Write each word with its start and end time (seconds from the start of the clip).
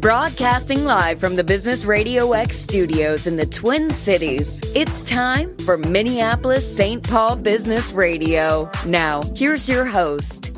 Broadcasting 0.00 0.84
live 0.84 1.18
from 1.18 1.34
the 1.34 1.42
Business 1.42 1.84
Radio 1.84 2.30
X 2.30 2.56
studios 2.56 3.26
in 3.26 3.36
the 3.36 3.44
Twin 3.44 3.90
Cities, 3.90 4.60
it's 4.76 5.04
time 5.06 5.56
for 5.58 5.76
Minneapolis 5.76 6.76
St. 6.76 7.02
Paul 7.02 7.34
Business 7.34 7.90
Radio. 7.90 8.70
Now, 8.86 9.22
here's 9.34 9.68
your 9.68 9.84
host. 9.84 10.56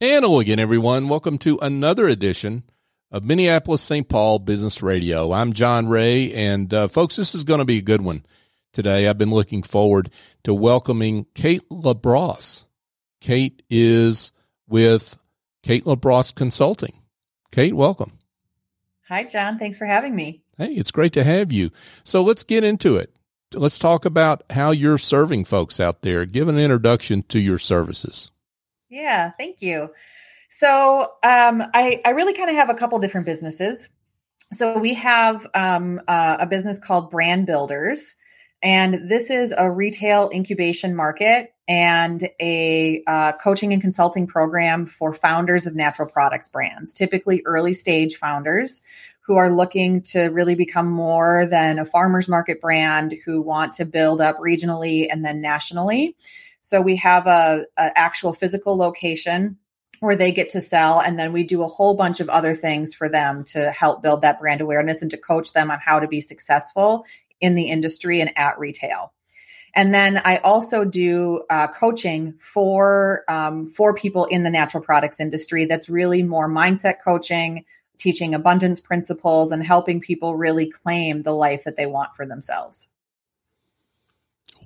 And 0.00 0.24
hello 0.24 0.40
again, 0.40 0.58
everyone. 0.58 1.08
Welcome 1.08 1.38
to 1.38 1.56
another 1.60 2.08
edition 2.08 2.64
of 3.12 3.24
Minneapolis 3.24 3.80
St. 3.80 4.08
Paul 4.08 4.40
Business 4.40 4.82
Radio. 4.82 5.30
I'm 5.30 5.52
John 5.52 5.86
Ray, 5.86 6.32
and 6.32 6.74
uh, 6.74 6.88
folks, 6.88 7.14
this 7.14 7.32
is 7.32 7.44
going 7.44 7.60
to 7.60 7.64
be 7.64 7.78
a 7.78 7.82
good 7.82 8.00
one 8.00 8.26
today. 8.72 9.06
I've 9.06 9.18
been 9.18 9.30
looking 9.30 9.62
forward 9.62 10.10
to 10.42 10.52
welcoming 10.52 11.26
Kate 11.36 11.62
LaBrosse. 11.70 12.64
Kate 13.20 13.62
is 13.70 14.32
with 14.66 15.21
Kate 15.62 15.84
LaBrosse 15.84 16.34
Consulting. 16.34 16.94
Kate, 17.52 17.74
welcome. 17.74 18.18
Hi, 19.08 19.24
John. 19.24 19.58
Thanks 19.58 19.78
for 19.78 19.86
having 19.86 20.14
me. 20.14 20.42
Hey, 20.58 20.72
it's 20.72 20.90
great 20.90 21.12
to 21.12 21.24
have 21.24 21.52
you. 21.52 21.70
So 22.02 22.22
let's 22.22 22.42
get 22.42 22.64
into 22.64 22.96
it. 22.96 23.14
Let's 23.54 23.78
talk 23.78 24.04
about 24.04 24.42
how 24.50 24.70
you're 24.70 24.98
serving 24.98 25.44
folks 25.44 25.78
out 25.78 26.02
there. 26.02 26.24
Give 26.24 26.48
an 26.48 26.58
introduction 26.58 27.22
to 27.24 27.38
your 27.38 27.58
services. 27.58 28.30
Yeah, 28.88 29.30
thank 29.38 29.62
you. 29.62 29.90
So 30.48 31.02
um, 31.22 31.62
I, 31.74 32.00
I 32.04 32.10
really 32.10 32.34
kind 32.34 32.50
of 32.50 32.56
have 32.56 32.70
a 32.70 32.74
couple 32.74 32.98
different 32.98 33.26
businesses. 33.26 33.88
So 34.50 34.78
we 34.78 34.94
have 34.94 35.46
um, 35.54 36.00
uh, 36.08 36.38
a 36.40 36.46
business 36.46 36.78
called 36.78 37.10
Brand 37.10 37.46
Builders, 37.46 38.16
and 38.62 39.08
this 39.08 39.30
is 39.30 39.54
a 39.56 39.70
retail 39.70 40.30
incubation 40.32 40.94
market 40.94 41.51
and 41.68 42.28
a 42.40 43.02
uh, 43.06 43.32
coaching 43.32 43.72
and 43.72 43.80
consulting 43.80 44.26
program 44.26 44.86
for 44.86 45.12
founders 45.12 45.66
of 45.66 45.74
natural 45.74 46.08
products 46.08 46.48
brands, 46.48 46.92
typically 46.92 47.42
early 47.46 47.72
stage 47.72 48.16
founders 48.16 48.82
who 49.20 49.36
are 49.36 49.50
looking 49.50 50.02
to 50.02 50.24
really 50.24 50.56
become 50.56 50.90
more 50.90 51.46
than 51.46 51.78
a 51.78 51.84
farmer's 51.84 52.28
market 52.28 52.60
brand, 52.60 53.14
who 53.24 53.40
want 53.40 53.72
to 53.74 53.84
build 53.84 54.20
up 54.20 54.36
regionally 54.38 55.06
and 55.08 55.24
then 55.24 55.40
nationally. 55.40 56.16
So 56.60 56.80
we 56.80 56.96
have 56.96 57.26
a, 57.26 57.66
a 57.76 57.90
actual 57.96 58.32
physical 58.32 58.76
location 58.76 59.58
where 60.00 60.16
they 60.16 60.32
get 60.32 60.48
to 60.50 60.60
sell 60.60 61.00
and 61.00 61.16
then 61.16 61.32
we 61.32 61.44
do 61.44 61.62
a 61.62 61.68
whole 61.68 61.96
bunch 61.96 62.18
of 62.18 62.28
other 62.28 62.56
things 62.56 62.92
for 62.92 63.08
them 63.08 63.44
to 63.44 63.70
help 63.70 64.02
build 64.02 64.22
that 64.22 64.40
brand 64.40 64.60
awareness 64.60 65.00
and 65.00 65.10
to 65.12 65.16
coach 65.16 65.52
them 65.52 65.70
on 65.70 65.78
how 65.78 66.00
to 66.00 66.08
be 66.08 66.20
successful 66.20 67.06
in 67.40 67.54
the 67.54 67.68
industry 67.68 68.20
and 68.20 68.36
at 68.36 68.58
retail. 68.58 69.12
And 69.74 69.94
then 69.94 70.18
I 70.18 70.36
also 70.38 70.84
do 70.84 71.44
uh, 71.48 71.68
coaching 71.68 72.34
for 72.38 73.24
um, 73.28 73.66
for 73.66 73.94
people 73.94 74.26
in 74.26 74.42
the 74.42 74.50
natural 74.50 74.82
products 74.82 75.18
industry. 75.18 75.64
That's 75.64 75.88
really 75.88 76.22
more 76.22 76.48
mindset 76.48 76.96
coaching, 77.02 77.64
teaching 77.96 78.34
abundance 78.34 78.80
principles, 78.80 79.50
and 79.50 79.64
helping 79.64 80.00
people 80.00 80.36
really 80.36 80.70
claim 80.70 81.22
the 81.22 81.32
life 81.32 81.64
that 81.64 81.76
they 81.76 81.86
want 81.86 82.14
for 82.14 82.26
themselves. 82.26 82.88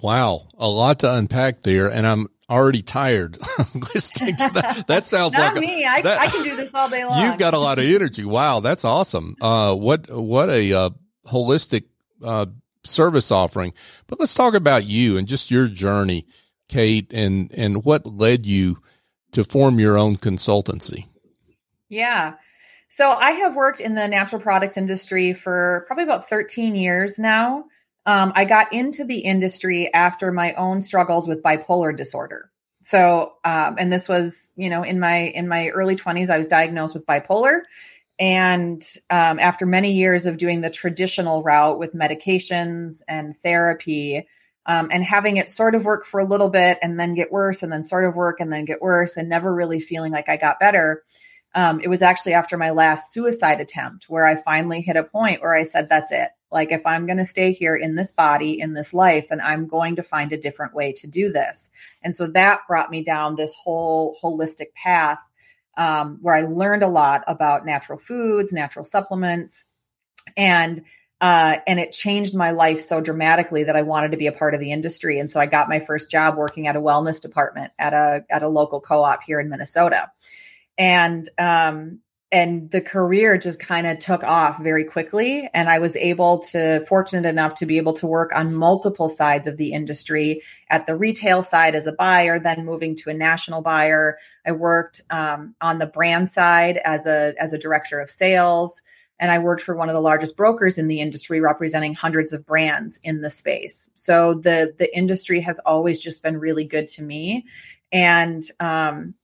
Wow, 0.03 0.49
a 0.59 0.69
lot 0.69 1.01
to 1.01 1.15
unpack 1.15 1.63
there, 1.63 1.91
and 1.91 2.07
I'm 2.07 2.27
already 2.51 2.83
tired 2.83 3.39
listening 3.95 4.37
to 4.37 4.51
that. 4.55 4.85
That 4.87 5.05
sounds 5.05 5.35
Not 5.35 5.55
like 5.55 5.61
me. 5.61 5.85
I, 5.85 6.01
that, 6.03 6.21
I 6.21 6.27
can 6.29 6.45
do 6.45 6.57
this 6.57 6.73
all 6.75 6.89
day 6.89 7.05
long. 7.05 7.25
You've 7.25 7.39
got 7.39 7.55
a 7.55 7.59
lot 7.59 7.79
of 7.79 7.85
energy. 7.85 8.25
Wow, 8.25 8.61
that's 8.61 8.85
awesome. 8.85 9.37
Uh, 9.41 9.75
what 9.75 10.11
what 10.11 10.49
a 10.49 10.73
uh, 10.73 10.91
holistic 11.27 11.85
uh, 12.23 12.47
service 12.87 13.31
offering. 13.31 13.73
But 14.07 14.21
let's 14.21 14.35
talk 14.35 14.55
about 14.55 14.87
you 14.87 15.19
and 15.19 15.29
just 15.29 15.51
your 15.51 15.67
journey, 15.69 16.27
Kate, 16.69 17.13
and 17.13 17.51
and 17.53 17.85
what 17.85 18.07
led 18.07 18.47
you 18.47 18.79
to 19.33 19.45
form 19.45 19.79
your 19.79 19.99
own 19.99 20.17
consultancy. 20.17 21.07
Yeah. 21.89 22.35
So 22.89 23.11
I 23.11 23.33
have 23.33 23.55
worked 23.55 23.81
in 23.81 23.95
the 23.95 24.09
natural 24.09 24.41
products 24.41 24.77
industry 24.77 25.35
for 25.35 25.85
probably 25.87 26.05
about 26.05 26.29
13 26.29 26.75
years 26.75 27.19
now. 27.19 27.65
Um, 28.07 28.33
I 28.35 28.45
got 28.45 28.73
into 28.73 29.05
the 29.05 29.19
industry 29.19 29.93
after 29.93 30.33
my 30.33 30.55
own 30.55 30.81
struggles 30.81 31.27
with 31.29 31.43
bipolar 31.43 31.95
disorder. 31.95 32.51
So, 32.83 33.33
um, 33.45 33.77
and 33.79 33.93
this 33.93 34.09
was, 34.09 34.53
you 34.57 34.71
know, 34.71 34.85
in 34.85 35.01
my 35.01 35.17
in 35.17 35.49
my 35.49 35.69
early 35.71 35.97
20s, 35.97 36.31
I 36.31 36.39
was 36.39 36.47
diagnosed 36.47 36.95
with 36.95 37.05
bipolar, 37.05 37.63
and 38.19 38.83
um, 39.11 39.39
after 39.39 39.67
many 39.67 39.93
years 39.93 40.27
of 40.27 40.39
doing 40.39 40.61
the 40.61 40.71
traditional 40.71 41.43
route 41.43 41.79
with 41.79 41.95
medications 41.95 43.03
and 43.07 43.39
therapy, 43.43 44.27
um, 44.67 44.89
and 44.91 45.05
having 45.05 45.37
it 45.37 45.51
sort 45.51 45.75
of 45.75 45.85
work 45.85 46.07
for 46.07 46.19
a 46.19 46.25
little 46.25 46.49
bit 46.49 46.79
and 46.83 46.99
then 46.99 47.15
get 47.15 47.31
worse, 47.31 47.63
and 47.63 47.73
then 47.73 47.85
sort 47.85 48.05
of 48.05 48.17
work 48.17 48.41
and 48.41 48.53
then 48.53 48.65
get 48.65 48.83
worse, 48.83 49.17
and 49.17 49.29
never 49.29 49.55
really 49.55 49.81
feeling 49.81 50.13
like 50.13 50.29
I 50.29 50.37
got 50.37 50.59
better. 50.59 51.03
Um, 51.55 51.81
it 51.81 51.89
was 51.89 52.03
actually 52.03 52.35
after 52.35 52.59
my 52.59 52.71
last 52.71 53.13
suicide 53.13 53.61
attempt 53.61 54.11
where 54.11 54.27
I 54.27 54.37
finally 54.37 54.83
hit 54.83 54.97
a 54.97 55.05
point 55.05 55.41
where 55.41 55.55
I 55.55 55.63
said, 55.63 55.89
That's 55.89 56.13
it. 56.13 56.31
Like, 56.51 56.71
if 56.71 56.87
I'm 56.87 57.07
going 57.07 57.19
to 57.19 57.25
stay 57.25 57.53
here 57.53 57.77
in 57.77 57.97
this 57.97 58.13
body, 58.13 58.61
in 58.61 58.73
this 58.73 58.95
life, 58.95 59.29
then 59.29 59.41
I'm 59.41 59.67
going 59.67 59.97
to 59.97 60.03
find 60.03 60.33
a 60.33 60.41
different 60.41 60.75
way 60.75 60.93
to 60.93 61.07
do 61.07 61.33
this. 61.33 61.71
And 62.03 62.15
so 62.15 62.29
that 62.29 62.61
brought 62.69 62.91
me 62.91 63.03
down 63.03 63.35
this 63.35 63.55
whole 63.55 64.17
holistic 64.23 64.73
path 64.75 65.19
um, 65.77 66.19
where 66.21 66.35
I 66.35 66.43
learned 66.43 66.83
a 66.83 66.89
lot 66.89 67.23
about 67.27 67.67
natural 67.67 67.99
foods, 67.99 68.53
natural 68.53 68.85
supplements, 68.85 69.67
and 70.37 70.83
uh, 71.21 71.59
and 71.67 71.81
it 71.81 71.93
changed 71.93 72.35
my 72.35 72.51
life 72.51 72.81
so 72.81 73.01
dramatically 73.01 73.65
that 73.65 73.77
I 73.77 73.83
wanted 73.83 74.11
to 74.11 74.19
be 74.19 74.27
a 74.27 74.33
part 74.33 74.53
of 74.53 74.61
the 74.61 74.71
industry. 74.73 75.19
And 75.19 75.31
so 75.31 75.41
I 75.41 75.47
got 75.47 75.69
my 75.69 75.81
first 75.81 76.11
job 76.11 76.37
working 76.37 76.69
at 76.69 76.77
a 76.77 76.81
wellness 76.81 77.23
department 77.23 77.73
at 77.79 77.95
a 77.95 78.25
at 78.29 78.43
a 78.43 78.49
local 78.49 78.81
co-op 78.81 79.23
here 79.23 79.41
in 79.41 79.49
Minnesota, 79.49 80.11
and 80.77 81.29
um, 81.39 82.01
and 82.33 82.71
the 82.73 82.81
career 82.81 83.39
just 83.39 83.61
kind 83.61 83.87
of 83.87 83.99
took 84.01 84.25
off 84.25 84.61
very 84.61 84.85
quickly 84.85 85.49
and 85.55 85.69
i 85.69 85.79
was 85.79 85.97
able 85.97 86.41
to 86.41 86.85
fortunate 86.87 87.29
enough 87.29 87.55
to 87.55 87.67
be 87.67 87.77
able 87.77 87.95
to 87.95 88.07
work 88.07 88.33
on 88.35 88.55
multiple 88.55 89.09
sides 89.09 89.47
of 89.47 89.57
the 89.57 89.73
industry 89.73 90.43
at 90.69 90.87
the 90.87 90.97
retail 90.97 91.43
side 91.43 91.75
as 91.75 91.87
a 91.87 91.93
buyer 91.93 92.39
then 92.39 92.65
moving 92.65 92.97
to 92.97 93.11
a 93.11 93.15
national 93.15 93.63
buyer. 93.63 94.19
I 94.47 94.53
worked 94.53 95.03
um, 95.11 95.55
on 95.61 95.79
the 95.79 95.87
brand 95.87 96.31
side 96.31 96.79
as 96.85 97.07
a 97.07 97.35
as 97.39 97.53
a 97.53 97.59
director 97.59 98.01
of 98.01 98.11
sales 98.11 98.81
and 99.19 99.31
i 99.31 99.39
worked 99.39 99.63
for 99.63 99.77
one 99.77 99.89
of 99.89 99.95
the 99.95 100.01
largest 100.01 100.37
brokers 100.37 100.79
in 100.79 100.89
the 100.89 101.01
industry 101.01 101.41
representing 101.41 101.95
hundreds 101.95 102.33
of 102.33 102.47
brands 102.47 102.99
in 103.03 103.21
the 103.21 103.31
space. 103.31 103.89
So 103.95 104.35
the 104.35 104.75
the 104.79 104.95
industry 104.97 105.41
has 105.41 105.59
always 105.61 106.01
just 106.01 106.23
been 106.23 106.39
really 106.39 106.65
good 106.65 106.89
to 106.89 107.03
me. 107.03 107.47
And 107.93 108.43
um, 108.61 109.15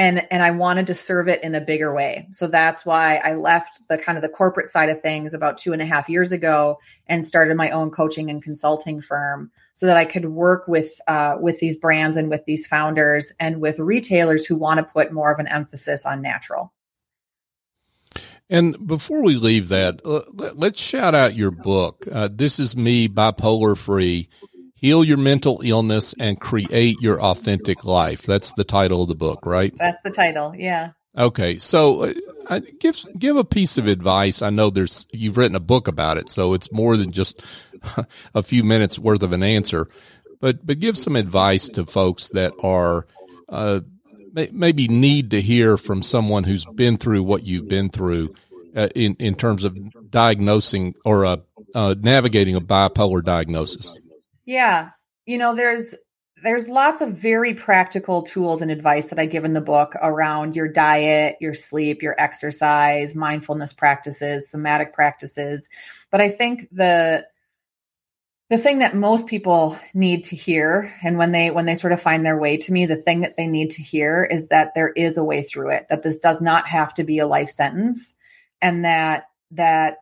and 0.00 0.26
and 0.30 0.42
I 0.42 0.50
wanted 0.50 0.86
to 0.86 0.94
serve 0.94 1.28
it 1.28 1.44
in 1.44 1.54
a 1.54 1.60
bigger 1.60 1.94
way. 1.94 2.26
So 2.30 2.46
that's 2.46 2.86
why 2.86 3.16
I 3.16 3.34
left 3.34 3.86
the 3.90 3.98
kind 3.98 4.16
of 4.16 4.22
the 4.22 4.30
corporate 4.30 4.66
side 4.66 4.88
of 4.88 5.02
things 5.02 5.34
about 5.34 5.58
two 5.58 5.74
and 5.74 5.82
a 5.82 5.86
half 5.86 6.08
years 6.08 6.32
ago 6.32 6.78
and 7.06 7.26
started 7.26 7.54
my 7.58 7.70
own 7.70 7.90
coaching 7.90 8.30
and 8.30 8.42
consulting 8.42 9.02
firm 9.02 9.50
so 9.74 9.84
that 9.84 9.98
I 9.98 10.06
could 10.06 10.24
work 10.24 10.66
with 10.66 10.90
uh, 11.06 11.36
with 11.38 11.58
these 11.58 11.76
brands 11.76 12.16
and 12.16 12.30
with 12.30 12.46
these 12.46 12.66
founders 12.66 13.34
and 13.38 13.60
with 13.60 13.78
retailers 13.78 14.46
who 14.46 14.56
want 14.56 14.78
to 14.78 14.84
put 14.84 15.12
more 15.12 15.30
of 15.30 15.38
an 15.38 15.48
emphasis 15.48 16.06
on 16.06 16.22
natural. 16.22 16.72
And 18.48 18.84
before 18.84 19.22
we 19.22 19.36
leave 19.36 19.68
that, 19.68 20.00
uh, 20.04 20.22
let's 20.54 20.80
shout 20.80 21.14
out 21.14 21.36
your 21.36 21.52
book. 21.52 22.08
Uh, 22.10 22.28
this 22.32 22.58
is 22.58 22.74
me, 22.74 23.06
bipolar 23.06 23.76
free 23.76 24.30
Heal 24.80 25.04
Your 25.04 25.18
Mental 25.18 25.60
Illness 25.62 26.14
and 26.18 26.40
Create 26.40 26.96
Your 27.02 27.20
Authentic 27.20 27.84
Life. 27.84 28.22
That's 28.22 28.54
the 28.54 28.64
title 28.64 29.02
of 29.02 29.08
the 29.08 29.14
book, 29.14 29.44
right? 29.44 29.74
That's 29.76 30.00
the 30.02 30.10
title. 30.10 30.54
Yeah. 30.56 30.92
Okay. 31.18 31.58
So 31.58 32.14
uh, 32.46 32.60
give 32.78 33.04
give 33.18 33.36
a 33.36 33.44
piece 33.44 33.76
of 33.76 33.86
advice. 33.86 34.40
I 34.40 34.48
know 34.48 34.70
there's 34.70 35.06
you've 35.12 35.36
written 35.36 35.54
a 35.54 35.60
book 35.60 35.86
about 35.86 36.16
it, 36.16 36.30
so 36.30 36.54
it's 36.54 36.72
more 36.72 36.96
than 36.96 37.12
just 37.12 37.44
a 38.34 38.42
few 38.42 38.64
minutes 38.64 38.98
worth 38.98 39.22
of 39.22 39.32
an 39.32 39.42
answer. 39.42 39.86
But 40.40 40.64
but 40.64 40.78
give 40.78 40.96
some 40.96 41.14
advice 41.14 41.68
to 41.70 41.84
folks 41.84 42.30
that 42.30 42.54
are 42.62 43.06
uh, 43.50 43.80
maybe 44.32 44.88
need 44.88 45.32
to 45.32 45.42
hear 45.42 45.76
from 45.76 46.02
someone 46.02 46.44
who's 46.44 46.64
been 46.64 46.96
through 46.96 47.22
what 47.24 47.44
you've 47.44 47.68
been 47.68 47.90
through 47.90 48.34
uh, 48.74 48.88
in 48.94 49.14
in 49.18 49.34
terms 49.34 49.64
of 49.64 49.76
diagnosing 50.10 50.94
or 51.04 51.26
uh, 51.26 51.36
uh 51.74 51.94
navigating 52.00 52.56
a 52.56 52.62
bipolar 52.62 53.22
diagnosis. 53.22 53.94
Yeah. 54.44 54.90
You 55.26 55.38
know, 55.38 55.54
there's 55.54 55.94
there's 56.42 56.68
lots 56.68 57.00
of 57.02 57.12
very 57.12 57.54
practical 57.54 58.22
tools 58.22 58.62
and 58.62 58.70
advice 58.70 59.10
that 59.10 59.18
I 59.18 59.26
give 59.26 59.44
in 59.44 59.52
the 59.52 59.60
book 59.60 59.94
around 60.00 60.56
your 60.56 60.68
diet, 60.68 61.36
your 61.40 61.54
sleep, 61.54 62.02
your 62.02 62.18
exercise, 62.18 63.14
mindfulness 63.14 63.74
practices, 63.74 64.50
somatic 64.50 64.94
practices. 64.94 65.68
But 66.10 66.20
I 66.20 66.30
think 66.30 66.68
the 66.72 67.26
the 68.48 68.58
thing 68.58 68.80
that 68.80 68.96
most 68.96 69.28
people 69.28 69.78
need 69.94 70.24
to 70.24 70.36
hear 70.36 70.92
and 71.02 71.16
when 71.16 71.30
they 71.30 71.50
when 71.50 71.66
they 71.66 71.76
sort 71.76 71.92
of 71.92 72.02
find 72.02 72.26
their 72.26 72.38
way 72.38 72.56
to 72.56 72.72
me 72.72 72.84
the 72.84 72.96
thing 72.96 73.20
that 73.20 73.36
they 73.36 73.46
need 73.46 73.70
to 73.70 73.82
hear 73.82 74.24
is 74.24 74.48
that 74.48 74.74
there 74.74 74.88
is 74.88 75.16
a 75.16 75.24
way 75.24 75.40
through 75.40 75.70
it 75.70 75.86
that 75.88 76.02
this 76.02 76.18
does 76.18 76.40
not 76.40 76.66
have 76.66 76.92
to 76.92 77.04
be 77.04 77.20
a 77.20 77.28
life 77.28 77.48
sentence 77.48 78.14
and 78.60 78.84
that 78.84 79.26
that 79.52 79.98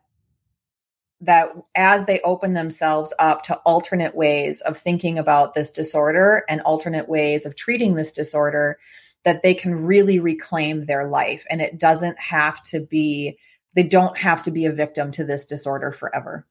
that 1.21 1.51
as 1.75 2.05
they 2.05 2.21
open 2.21 2.53
themselves 2.53 3.13
up 3.19 3.43
to 3.43 3.55
alternate 3.57 4.15
ways 4.15 4.61
of 4.61 4.77
thinking 4.77 5.17
about 5.17 5.53
this 5.53 5.71
disorder 5.71 6.43
and 6.47 6.61
alternate 6.61 7.09
ways 7.09 7.45
of 7.45 7.55
treating 7.55 7.95
this 7.95 8.13
disorder, 8.13 8.77
that 9.23 9.43
they 9.43 9.53
can 9.53 9.85
really 9.85 10.19
reclaim 10.19 10.85
their 10.85 11.07
life 11.07 11.45
and 11.49 11.61
it 11.61 11.77
doesn't 11.77 12.17
have 12.19 12.61
to 12.63 12.79
be 12.79 13.37
they 13.73 13.83
don't 13.83 14.17
have 14.17 14.41
to 14.43 14.51
be 14.51 14.65
a 14.65 14.71
victim 14.71 15.11
to 15.11 15.23
this 15.23 15.45
disorder 15.45 15.91
forever. 15.91 16.45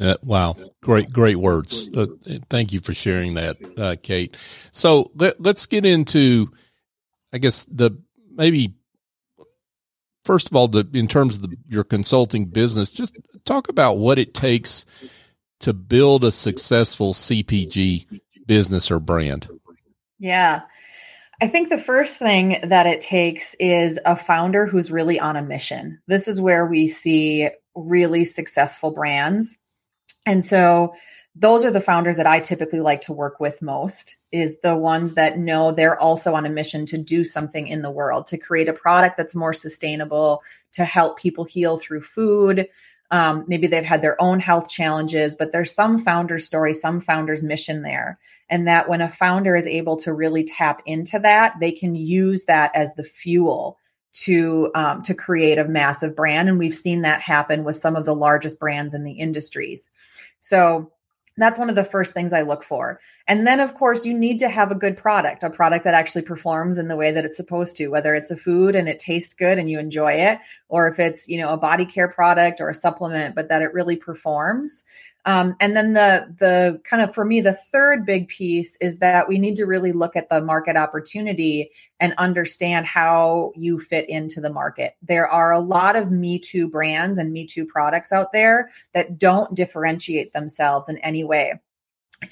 Uh, 0.00 0.16
wow, 0.22 0.56
great, 0.80 1.12
great 1.12 1.36
words. 1.36 1.88
Uh, 1.94 2.06
thank 2.48 2.72
you 2.72 2.80
for 2.80 2.94
sharing 2.94 3.34
that, 3.34 3.56
uh, 3.78 3.96
Kate. 4.02 4.36
So 4.72 5.10
let, 5.14 5.40
let's 5.40 5.66
get 5.66 5.84
into, 5.84 6.50
I 7.32 7.38
guess 7.38 7.64
the 7.66 8.00
maybe 8.32 8.74
first 10.24 10.50
of 10.50 10.56
all, 10.56 10.68
the 10.68 10.88
in 10.92 11.06
terms 11.08 11.36
of 11.36 11.42
the, 11.42 11.56
your 11.68 11.84
consulting 11.84 12.46
business, 12.46 12.90
just 12.90 13.16
talk 13.44 13.68
about 13.68 13.98
what 13.98 14.18
it 14.18 14.34
takes 14.34 14.86
to 15.60 15.72
build 15.72 16.24
a 16.24 16.32
successful 16.32 17.12
CPG 17.12 18.20
business 18.46 18.90
or 18.90 18.98
brand. 18.98 19.48
Yeah. 20.18 20.62
I 21.40 21.48
think 21.48 21.68
the 21.68 21.78
first 21.78 22.18
thing 22.18 22.58
that 22.64 22.86
it 22.86 23.00
takes 23.00 23.54
is 23.54 23.98
a 24.04 24.16
founder 24.16 24.66
who's 24.66 24.90
really 24.90 25.18
on 25.18 25.36
a 25.36 25.42
mission. 25.42 26.00
This 26.06 26.28
is 26.28 26.40
where 26.40 26.66
we 26.66 26.86
see 26.86 27.48
really 27.74 28.24
successful 28.24 28.92
brands. 28.92 29.56
And 30.26 30.46
so 30.46 30.94
those 31.36 31.64
are 31.64 31.70
the 31.70 31.80
founders 31.80 32.18
that 32.18 32.28
I 32.28 32.38
typically 32.38 32.80
like 32.80 33.02
to 33.02 33.12
work 33.12 33.40
with 33.40 33.60
most 33.60 34.16
is 34.30 34.60
the 34.60 34.76
ones 34.76 35.14
that 35.14 35.38
know 35.38 35.72
they're 35.72 36.00
also 36.00 36.34
on 36.34 36.46
a 36.46 36.50
mission 36.50 36.86
to 36.86 36.98
do 36.98 37.24
something 37.24 37.66
in 37.66 37.82
the 37.82 37.90
world, 37.90 38.28
to 38.28 38.38
create 38.38 38.68
a 38.68 38.72
product 38.72 39.16
that's 39.16 39.34
more 39.34 39.52
sustainable, 39.52 40.42
to 40.72 40.84
help 40.84 41.18
people 41.18 41.44
heal 41.44 41.76
through 41.76 42.02
food. 42.02 42.68
Um, 43.10 43.44
maybe 43.48 43.66
they've 43.66 43.84
had 43.84 44.00
their 44.00 44.20
own 44.22 44.38
health 44.38 44.68
challenges, 44.68 45.34
but 45.34 45.50
there's 45.50 45.74
some 45.74 45.98
founder 45.98 46.38
story, 46.38 46.72
some 46.72 47.00
founder's 47.00 47.42
mission 47.42 47.82
there. 47.82 48.18
And 48.48 48.68
that 48.68 48.88
when 48.88 49.00
a 49.00 49.10
founder 49.10 49.56
is 49.56 49.66
able 49.66 49.96
to 49.98 50.12
really 50.12 50.44
tap 50.44 50.82
into 50.86 51.18
that, 51.18 51.54
they 51.60 51.72
can 51.72 51.96
use 51.96 52.44
that 52.44 52.70
as 52.74 52.94
the 52.94 53.04
fuel 53.04 53.78
to 54.12 54.70
um, 54.76 55.02
to 55.02 55.14
create 55.14 55.58
a 55.58 55.64
massive 55.64 56.14
brand. 56.14 56.48
And 56.48 56.58
we've 56.58 56.74
seen 56.74 57.02
that 57.02 57.20
happen 57.20 57.64
with 57.64 57.74
some 57.74 57.96
of 57.96 58.04
the 58.04 58.14
largest 58.14 58.60
brands 58.60 58.94
in 58.94 59.02
the 59.02 59.14
industries. 59.14 59.90
So 60.40 60.92
that's 61.36 61.58
one 61.58 61.68
of 61.68 61.74
the 61.74 61.84
first 61.84 62.12
things 62.12 62.32
I 62.32 62.42
look 62.42 62.62
for. 62.62 63.00
And 63.26 63.46
then, 63.46 63.60
of 63.60 63.74
course, 63.74 64.04
you 64.04 64.16
need 64.16 64.38
to 64.38 64.48
have 64.48 64.70
a 64.70 64.76
good 64.76 64.96
product, 64.96 65.42
a 65.42 65.50
product 65.50 65.84
that 65.84 65.94
actually 65.94 66.22
performs 66.22 66.78
in 66.78 66.88
the 66.88 66.96
way 66.96 67.10
that 67.10 67.24
it's 67.24 67.36
supposed 67.36 67.76
to, 67.78 67.88
whether 67.88 68.14
it's 68.14 68.30
a 68.30 68.36
food 68.36 68.76
and 68.76 68.88
it 68.88 68.98
tastes 68.98 69.34
good 69.34 69.58
and 69.58 69.68
you 69.68 69.78
enjoy 69.78 70.12
it, 70.12 70.38
or 70.68 70.88
if 70.88 70.98
it's, 70.98 71.28
you 71.28 71.38
know, 71.38 71.50
a 71.50 71.56
body 71.56 71.86
care 71.86 72.08
product 72.08 72.60
or 72.60 72.68
a 72.68 72.74
supplement, 72.74 73.34
but 73.34 73.48
that 73.48 73.62
it 73.62 73.72
really 73.72 73.96
performs. 73.96 74.84
Um, 75.26 75.56
and 75.58 75.74
then 75.74 75.94
the 75.94 76.34
the 76.38 76.80
kind 76.88 77.02
of 77.02 77.14
for 77.14 77.24
me 77.24 77.40
the 77.40 77.54
third 77.54 78.04
big 78.04 78.28
piece 78.28 78.76
is 78.80 78.98
that 78.98 79.28
we 79.28 79.38
need 79.38 79.56
to 79.56 79.64
really 79.64 79.92
look 79.92 80.16
at 80.16 80.28
the 80.28 80.42
market 80.42 80.76
opportunity 80.76 81.70
and 81.98 82.14
understand 82.18 82.86
how 82.86 83.52
you 83.56 83.78
fit 83.78 84.08
into 84.08 84.40
the 84.40 84.52
market. 84.52 84.96
There 85.02 85.26
are 85.26 85.52
a 85.52 85.60
lot 85.60 85.96
of 85.96 86.10
Me 86.10 86.38
Too 86.38 86.68
brands 86.68 87.18
and 87.18 87.32
Me 87.32 87.46
Too 87.46 87.64
products 87.64 88.12
out 88.12 88.32
there 88.32 88.70
that 88.92 89.18
don't 89.18 89.54
differentiate 89.54 90.32
themselves 90.32 90.88
in 90.88 90.98
any 90.98 91.24
way. 91.24 91.54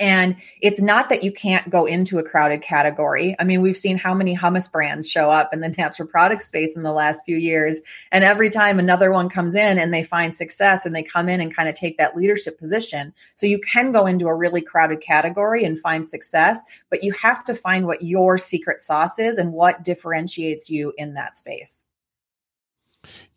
And 0.00 0.36
it's 0.60 0.80
not 0.80 1.08
that 1.08 1.22
you 1.22 1.32
can't 1.32 1.68
go 1.68 1.86
into 1.86 2.18
a 2.18 2.22
crowded 2.22 2.62
category. 2.62 3.36
I 3.38 3.44
mean, 3.44 3.60
we've 3.60 3.76
seen 3.76 3.98
how 3.98 4.14
many 4.14 4.36
hummus 4.36 4.70
brands 4.70 5.08
show 5.08 5.30
up 5.30 5.52
in 5.52 5.60
the 5.60 5.68
natural 5.78 6.08
product 6.08 6.42
space 6.42 6.76
in 6.76 6.82
the 6.82 6.92
last 6.92 7.24
few 7.24 7.36
years. 7.36 7.80
And 8.10 8.24
every 8.24 8.50
time 8.50 8.78
another 8.78 9.12
one 9.12 9.28
comes 9.28 9.54
in 9.54 9.78
and 9.78 9.92
they 9.92 10.02
find 10.02 10.36
success 10.36 10.86
and 10.86 10.94
they 10.94 11.02
come 11.02 11.28
in 11.28 11.40
and 11.40 11.54
kind 11.54 11.68
of 11.68 11.74
take 11.74 11.98
that 11.98 12.16
leadership 12.16 12.58
position. 12.58 13.12
So 13.36 13.46
you 13.46 13.58
can 13.58 13.92
go 13.92 14.06
into 14.06 14.26
a 14.26 14.34
really 14.34 14.62
crowded 14.62 15.00
category 15.00 15.64
and 15.64 15.78
find 15.78 16.06
success, 16.06 16.58
but 16.90 17.02
you 17.02 17.12
have 17.12 17.44
to 17.44 17.54
find 17.54 17.86
what 17.86 18.02
your 18.02 18.38
secret 18.38 18.80
sauce 18.80 19.18
is 19.18 19.38
and 19.38 19.52
what 19.52 19.84
differentiates 19.84 20.70
you 20.70 20.92
in 20.96 21.14
that 21.14 21.36
space. 21.36 21.84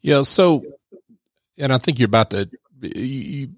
Yeah. 0.02 0.22
So, 0.22 0.64
and 1.58 1.74
I 1.74 1.78
think 1.80 2.00
you're 2.00 2.06
about 2.06 2.30
to, 2.32 2.50
you, 2.82 3.50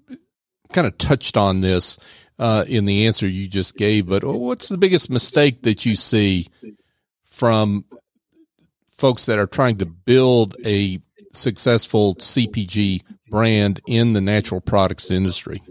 kind 0.72 0.86
of 0.86 0.98
touched 0.98 1.36
on 1.36 1.60
this 1.60 1.98
uh, 2.38 2.64
in 2.68 2.84
the 2.84 3.06
answer 3.06 3.26
you 3.26 3.48
just 3.48 3.76
gave, 3.76 4.06
but 4.06 4.24
what's 4.24 4.68
the 4.68 4.78
biggest 4.78 5.10
mistake 5.10 5.62
that 5.62 5.84
you 5.84 5.96
see 5.96 6.48
from 7.24 7.84
folks 8.92 9.26
that 9.26 9.38
are 9.38 9.46
trying 9.46 9.78
to 9.78 9.86
build 9.86 10.56
a 10.64 11.00
successful 11.32 12.14
CPG 12.16 13.02
brand 13.30 13.80
in 13.86 14.12
the 14.12 14.20
natural 14.20 14.60
products 14.60 15.10
industry? 15.10 15.62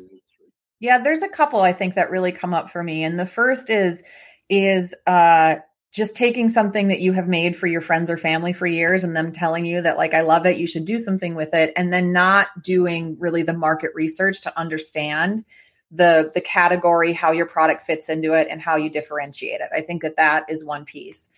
Yeah, 0.80 1.00
there's 1.00 1.24
a 1.24 1.30
couple 1.30 1.62
I 1.62 1.74
think 1.74 1.96
that 1.96 2.12
really 2.12 2.32
come 2.32 2.54
up 2.54 2.70
for 2.70 2.84
me, 2.84 3.04
and 3.04 3.20
the 3.20 3.26
first 3.26 3.70
is 3.70 4.04
is 4.50 4.96
uh, 5.06 5.56
just 5.92 6.16
taking 6.16 6.50
something 6.50 6.90
that 6.90 7.02
you 7.02 7.14
have 7.14 7.28
made 7.28 7.58
for 7.58 7.68
your 7.68 7.82
friends 7.82 8.10
or 8.10 8.18
family 8.18 8.54
for 8.54 8.68
years 8.68 9.04
and 9.04 9.16
them 9.16 9.32
telling 9.32 9.66
you 9.66 9.82
that 9.82 9.98
like 9.98 10.14
I 10.14 10.22
love 10.22 10.46
it, 10.46 10.58
you 10.58 10.68
should 10.68 10.86
do 10.86 11.00
something 11.00 11.34
with 11.34 11.54
it 11.54 11.74
and 11.76 11.92
then 11.92 12.12
not 12.12 12.48
doing 12.62 13.16
really 13.20 13.44
the 13.44 13.54
market 13.54 13.92
research 13.96 14.42
to 14.42 14.60
understand 14.60 15.46
the 15.92 16.32
the 16.34 16.42
category, 16.42 17.14
how 17.14 17.32
your 17.32 17.46
product 17.46 17.84
fits 17.84 18.10
into 18.10 18.34
it 18.34 18.48
and 18.50 18.62
how 18.62 18.76
you 18.76 18.90
differentiate 18.90 19.62
it. 19.62 19.70
I 19.74 19.82
think 19.82 20.02
that 20.02 20.18
that 20.18 20.46
is 20.50 20.64
one 20.64 20.86
piece. 20.86 21.30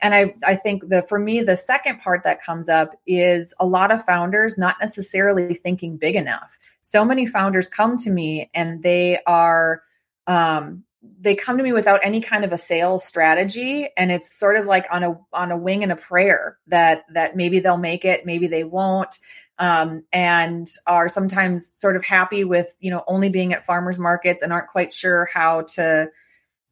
And 0.00 0.14
I 0.14 0.34
I 0.42 0.56
think 0.56 0.88
the 0.88 1.02
for 1.02 1.18
me 1.18 1.42
the 1.42 1.56
second 1.56 2.00
part 2.00 2.24
that 2.24 2.42
comes 2.42 2.70
up 2.70 2.98
is 3.06 3.54
a 3.60 3.66
lot 3.66 3.92
of 3.92 4.04
founders 4.04 4.56
not 4.56 4.76
necessarily 4.80 5.54
thinking 5.54 5.98
big 5.98 6.16
enough. 6.16 6.58
So 6.80 7.04
many 7.04 7.26
founders 7.26 7.68
come 7.68 7.98
to 7.98 8.10
me 8.10 8.50
and 8.54 8.82
they 8.82 9.18
are 9.26 9.82
um 10.26 10.84
they 11.02 11.34
come 11.34 11.56
to 11.56 11.62
me 11.62 11.72
without 11.72 12.00
any 12.02 12.20
kind 12.20 12.44
of 12.44 12.52
a 12.52 12.58
sales 12.58 13.04
strategy 13.04 13.88
and 13.96 14.12
it's 14.12 14.38
sort 14.38 14.56
of 14.56 14.66
like 14.66 14.86
on 14.90 15.02
a 15.02 15.18
on 15.32 15.50
a 15.50 15.56
wing 15.56 15.82
and 15.82 15.92
a 15.92 15.96
prayer 15.96 16.58
that 16.66 17.04
that 17.14 17.36
maybe 17.36 17.60
they'll 17.60 17.78
make 17.78 18.04
it 18.04 18.26
maybe 18.26 18.46
they 18.46 18.64
won't 18.64 19.18
um, 19.58 20.04
and 20.10 20.68
are 20.86 21.08
sometimes 21.10 21.74
sort 21.78 21.94
of 21.94 22.02
happy 22.02 22.44
with 22.44 22.68
you 22.80 22.90
know 22.90 23.04
only 23.06 23.28
being 23.28 23.52
at 23.52 23.64
farmers 23.64 23.98
markets 23.98 24.42
and 24.42 24.52
aren't 24.52 24.68
quite 24.68 24.92
sure 24.92 25.28
how 25.32 25.62
to 25.62 26.10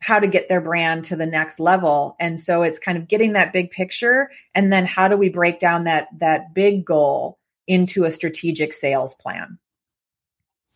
how 0.00 0.18
to 0.18 0.26
get 0.26 0.48
their 0.48 0.60
brand 0.60 1.04
to 1.04 1.16
the 1.16 1.26
next 1.26 1.58
level. 1.58 2.14
And 2.20 2.38
so 2.38 2.62
it's 2.62 2.78
kind 2.78 2.96
of 2.96 3.08
getting 3.08 3.32
that 3.32 3.52
big 3.52 3.70
picture 3.70 4.30
and 4.54 4.72
then 4.72 4.86
how 4.86 5.08
do 5.08 5.16
we 5.16 5.28
break 5.28 5.58
down 5.58 5.84
that 5.84 6.08
that 6.18 6.54
big 6.54 6.84
goal 6.84 7.38
into 7.66 8.04
a 8.04 8.10
strategic 8.10 8.72
sales 8.72 9.14
plan? 9.14 9.58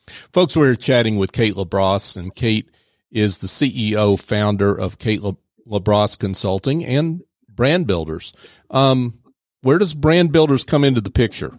Folks 0.06 0.56
we're 0.56 0.74
chatting 0.74 1.16
with 1.16 1.32
kate 1.32 1.54
labrosse 1.54 2.16
and 2.16 2.34
kate 2.34 2.68
is 3.12 3.38
the 3.38 3.46
CEO 3.46 4.18
founder 4.18 4.74
of 4.74 4.98
Kate 4.98 5.20
LaBrosse 5.66 6.18
Consulting 6.18 6.84
and 6.84 7.22
Brand 7.48 7.86
Builders. 7.86 8.32
Um, 8.70 9.18
where 9.62 9.78
does 9.78 9.94
Brand 9.94 10.32
Builders 10.32 10.64
come 10.64 10.82
into 10.84 11.00
the 11.00 11.10
picture? 11.10 11.56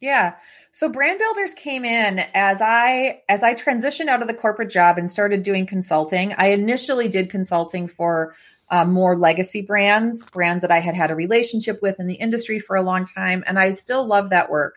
Yeah. 0.00 0.34
So 0.72 0.88
Brand 0.88 1.20
Builders 1.20 1.54
came 1.54 1.84
in 1.84 2.18
as 2.34 2.60
I 2.60 3.22
as 3.28 3.44
I 3.44 3.54
transitioned 3.54 4.08
out 4.08 4.22
of 4.22 4.28
the 4.28 4.34
corporate 4.34 4.70
job 4.70 4.98
and 4.98 5.08
started 5.08 5.44
doing 5.44 5.66
consulting. 5.66 6.34
I 6.34 6.48
initially 6.48 7.08
did 7.08 7.30
consulting 7.30 7.86
for 7.86 8.34
uh, 8.70 8.84
more 8.84 9.16
legacy 9.16 9.62
brands, 9.62 10.28
brands 10.30 10.62
that 10.62 10.72
I 10.72 10.80
had 10.80 10.96
had 10.96 11.12
a 11.12 11.14
relationship 11.14 11.80
with 11.80 12.00
in 12.00 12.08
the 12.08 12.14
industry 12.14 12.58
for 12.58 12.74
a 12.74 12.82
long 12.82 13.04
time, 13.04 13.44
and 13.46 13.58
I 13.58 13.70
still 13.70 14.04
love 14.04 14.30
that 14.30 14.50
work. 14.50 14.74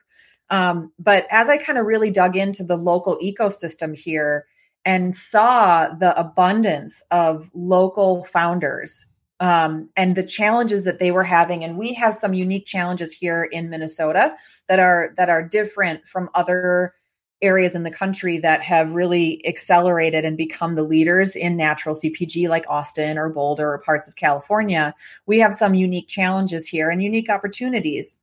Um, 0.49 0.93
but 0.99 1.25
as 1.31 1.49
I 1.49 1.57
kind 1.57 1.79
of 1.79 1.85
really 1.85 2.11
dug 2.11 2.37
into 2.37 2.63
the 2.63 2.77
local 2.77 3.17
ecosystem 3.17 3.97
here, 3.97 4.45
and 4.87 5.13
saw 5.13 5.93
the 5.93 6.17
abundance 6.17 7.03
of 7.11 7.51
local 7.53 8.23
founders 8.23 9.05
um, 9.41 9.89
and 9.97 10.15
the 10.15 10.23
challenges 10.23 10.85
that 10.85 10.97
they 10.97 11.11
were 11.11 11.25
having. 11.25 11.65
And 11.65 11.77
we 11.77 11.93
have 11.95 12.15
some 12.15 12.33
unique 12.33 12.65
challenges 12.65 13.11
here 13.11 13.43
in 13.43 13.69
minnesota 13.69 14.35
that 14.69 14.79
are 14.79 15.13
that 15.17 15.29
are 15.29 15.43
different 15.43 16.07
from 16.07 16.29
other 16.33 16.93
areas 17.41 17.75
in 17.75 17.83
the 17.83 17.91
country 17.91 18.39
that 18.39 18.61
have 18.61 18.93
really 18.93 19.45
accelerated 19.45 20.23
and 20.23 20.37
become 20.37 20.73
the 20.73 20.83
leaders 20.83 21.35
in 21.35 21.55
natural 21.55 21.93
cpg 21.93 22.49
like 22.49 22.65
austin 22.67 23.17
or 23.19 23.29
boulder 23.29 23.73
or 23.73 23.79
parts 23.79 24.07
of 24.07 24.15
california. 24.15 24.95
We 25.25 25.39
have 25.39 25.53
some 25.53 25.75
unique 25.75 26.07
challenges 26.07 26.65
here 26.65 26.89
and 26.89 27.03
unique 27.03 27.29
opportunities. 27.29 28.17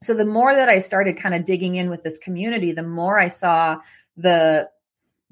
So 0.00 0.14
the 0.14 0.24
more 0.24 0.54
that 0.54 0.68
i 0.68 0.78
started 0.78 1.18
kind 1.18 1.34
of 1.34 1.44
digging 1.44 1.74
in 1.74 1.90
with 1.90 2.04
this 2.04 2.18
community 2.18 2.70
the 2.70 2.84
more 2.84 3.18
i 3.18 3.28
saw 3.28 3.80
the 4.16 4.70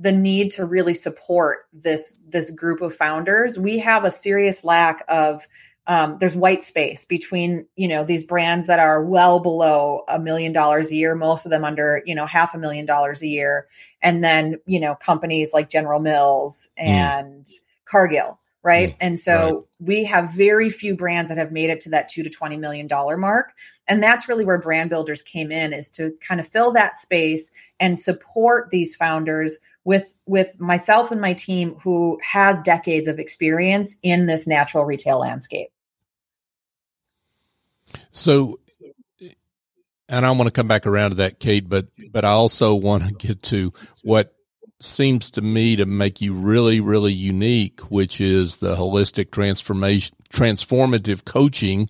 the 0.03 0.13
need 0.13 0.51
to 0.51 0.67
really 0.67 0.95
support 0.95 1.67
this 1.73 2.17
this 2.29 2.51
group 2.51 2.81
of 2.81 2.95
founders 2.95 3.59
we 3.59 3.79
have 3.79 4.05
a 4.05 4.11
serious 4.11 4.65
lack 4.65 5.05
of 5.09 5.47
um, 5.87 6.17
there's 6.21 6.37
white 6.37 6.65
space 6.65 7.05
between 7.05 7.67
you 7.77 7.89
know 7.89 8.05
these 8.05 8.25
brands 8.25 8.67
that 8.67 8.81
are 8.81 9.05
well 9.05 9.41
below 9.41 10.03
a 10.09 10.19
million 10.19 10.53
dollars 10.53 10.91
a 10.91 10.97
year 10.97 11.15
most 11.15 11.47
of 11.47 11.51
them 11.51 11.65
under 11.65 12.03
you 12.05 12.15
know 12.15 12.27
half 12.27 12.55
a 12.55 12.59
million 12.59 12.85
dollars 12.85 13.23
a 13.23 13.27
year 13.27 13.69
and 14.03 14.23
then 14.23 14.57
you 14.67 14.81
know 14.81 14.95
companies 14.97 15.53
like 15.53 15.69
general 15.69 16.01
mills 16.01 16.69
mm. 16.79 16.85
and 16.85 17.45
mm. 17.45 17.61
cargill 17.85 18.39
right 18.63 18.91
mm. 18.91 18.97
and 19.01 19.21
so 19.21 19.35
right. 19.35 19.65
we 19.81 20.05
have 20.05 20.33
very 20.33 20.69
few 20.69 20.97
brands 20.97 21.29
that 21.29 21.39
have 21.39 21.53
made 21.53 21.71
it 21.71 21.81
to 21.81 21.91
that 21.91 22.09
two 22.09 22.25
to 22.25 22.31
20 22.31 22.57
million 22.57 22.87
dollar 22.89 23.17
mark 23.17 23.53
and 23.89 24.03
that's 24.03 24.29
really 24.29 24.45
where 24.45 24.59
brand 24.59 24.91
builders 24.91 25.23
came 25.23 25.51
in 25.51 25.73
is 25.73 25.89
to 25.91 26.13
kind 26.27 26.41
of 26.41 26.47
fill 26.47 26.73
that 26.73 27.01
space 27.01 27.51
and 27.81 27.99
support 27.99 28.71
these 28.71 28.95
founders 28.95 29.59
with 29.85 30.15
with 30.27 30.61
myself 30.61 31.11
and 31.11 31.21
my 31.21 31.33
team 31.33 31.77
who 31.83 32.19
has 32.23 32.59
decades 32.63 33.09
of 33.09 33.19
experience 33.19 33.97
in 34.03 34.27
this 34.27 34.47
natural 34.47 34.85
retail 34.85 35.19
landscape. 35.19 35.69
So 38.13 38.59
and 40.09 40.27
I 40.27 40.31
want 40.33 40.45
to 40.45 40.51
come 40.51 40.69
back 40.69 40.87
around 40.87 41.11
to 41.11 41.17
that 41.17 41.41
Kate, 41.41 41.69
but 41.69 41.87
but 42.11 42.25
I 42.25 42.31
also 42.31 42.75
want 42.75 43.07
to 43.07 43.13
get 43.27 43.43
to 43.45 43.73
what 44.03 44.35
seems 44.81 45.31
to 45.31 45.41
me 45.43 45.77
to 45.77 45.87
make 45.87 46.21
you 46.21 46.33
really 46.33 46.81
really 46.81 47.13
unique, 47.13 47.81
which 47.91 48.21
is 48.21 48.59
the 48.59 48.77
holistic 48.77 49.31
transformation 49.31 50.15
transformative 50.31 51.25
coaching 51.25 51.89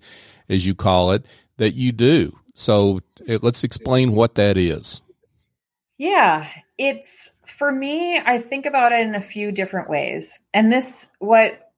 as 0.49 0.67
you 0.67 0.75
call 0.75 1.13
it 1.13 1.27
that 1.59 1.75
you 1.75 1.93
do. 1.93 2.37
So 2.55 3.01
eh, 3.27 3.39
let's 3.43 3.65
explain 3.65 4.13
what 4.13 4.35
that 4.37 4.57
is. 4.57 5.03
Yeah, 5.99 6.49
it's 6.79 7.33
for 7.53 7.71
me, 7.71 8.19
I 8.19 8.39
think 8.39 8.67
about 8.67 8.93
it 8.93 9.01
in 9.01 9.15
a 9.15 9.21
few 9.21 9.53
different 9.53 9.89
ways. 9.89 10.41
And 10.55 10.73
this, 10.73 11.09
what, 11.19 11.71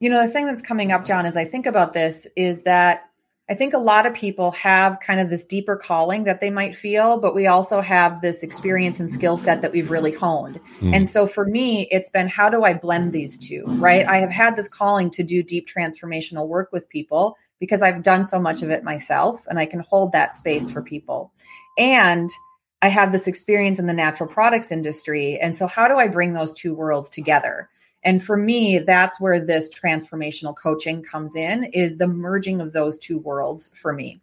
you 0.00 0.08
know, 0.08 0.26
the 0.26 0.32
thing 0.32 0.46
that's 0.46 0.62
coming 0.62 0.92
up, 0.92 1.04
John, 1.04 1.26
as 1.26 1.36
I 1.36 1.44
think 1.44 1.66
about 1.66 1.92
this 1.92 2.26
is 2.36 2.62
that 2.62 3.04
I 3.48 3.54
think 3.54 3.74
a 3.74 3.78
lot 3.78 4.06
of 4.06 4.14
people 4.14 4.52
have 4.52 5.00
kind 5.06 5.20
of 5.20 5.28
this 5.28 5.44
deeper 5.44 5.76
calling 5.76 6.24
that 6.24 6.40
they 6.40 6.48
might 6.48 6.74
feel, 6.74 7.20
but 7.20 7.34
we 7.34 7.46
also 7.46 7.82
have 7.82 8.22
this 8.22 8.42
experience 8.42 9.00
and 9.00 9.12
skill 9.12 9.36
set 9.36 9.60
that 9.60 9.72
we've 9.72 9.90
really 9.90 10.12
honed. 10.12 10.60
Mm. 10.80 10.94
And 10.94 11.08
so 11.08 11.26
for 11.26 11.44
me, 11.44 11.86
it's 11.90 12.08
been 12.08 12.26
how 12.26 12.48
do 12.48 12.64
I 12.64 12.72
blend 12.72 13.12
these 13.12 13.36
two, 13.38 13.64
right? 13.66 14.08
I 14.08 14.18
have 14.18 14.30
had 14.30 14.56
this 14.56 14.68
calling 14.68 15.10
to 15.10 15.22
do 15.22 15.42
deep 15.42 15.68
transformational 15.68 16.48
work 16.48 16.70
with 16.72 16.88
people 16.88 17.36
because 17.60 17.82
I've 17.82 18.02
done 18.02 18.24
so 18.24 18.38
much 18.38 18.62
of 18.62 18.70
it 18.70 18.82
myself 18.82 19.46
and 19.48 19.58
I 19.58 19.66
can 19.66 19.80
hold 19.80 20.12
that 20.12 20.34
space 20.34 20.70
for 20.70 20.82
people. 20.82 21.32
And 21.76 22.30
I 22.84 22.88
have 22.88 23.12
this 23.12 23.26
experience 23.26 23.78
in 23.78 23.86
the 23.86 23.94
natural 23.94 24.28
products 24.28 24.70
industry. 24.70 25.38
And 25.40 25.56
so, 25.56 25.66
how 25.66 25.88
do 25.88 25.94
I 25.96 26.06
bring 26.06 26.34
those 26.34 26.52
two 26.52 26.74
worlds 26.74 27.08
together? 27.08 27.70
And 28.02 28.22
for 28.22 28.36
me, 28.36 28.78
that's 28.78 29.18
where 29.18 29.40
this 29.40 29.74
transformational 29.74 30.54
coaching 30.54 31.02
comes 31.02 31.34
in 31.34 31.64
is 31.64 31.96
the 31.96 32.06
merging 32.06 32.60
of 32.60 32.74
those 32.74 32.98
two 32.98 33.18
worlds 33.18 33.70
for 33.74 33.94
me. 33.94 34.20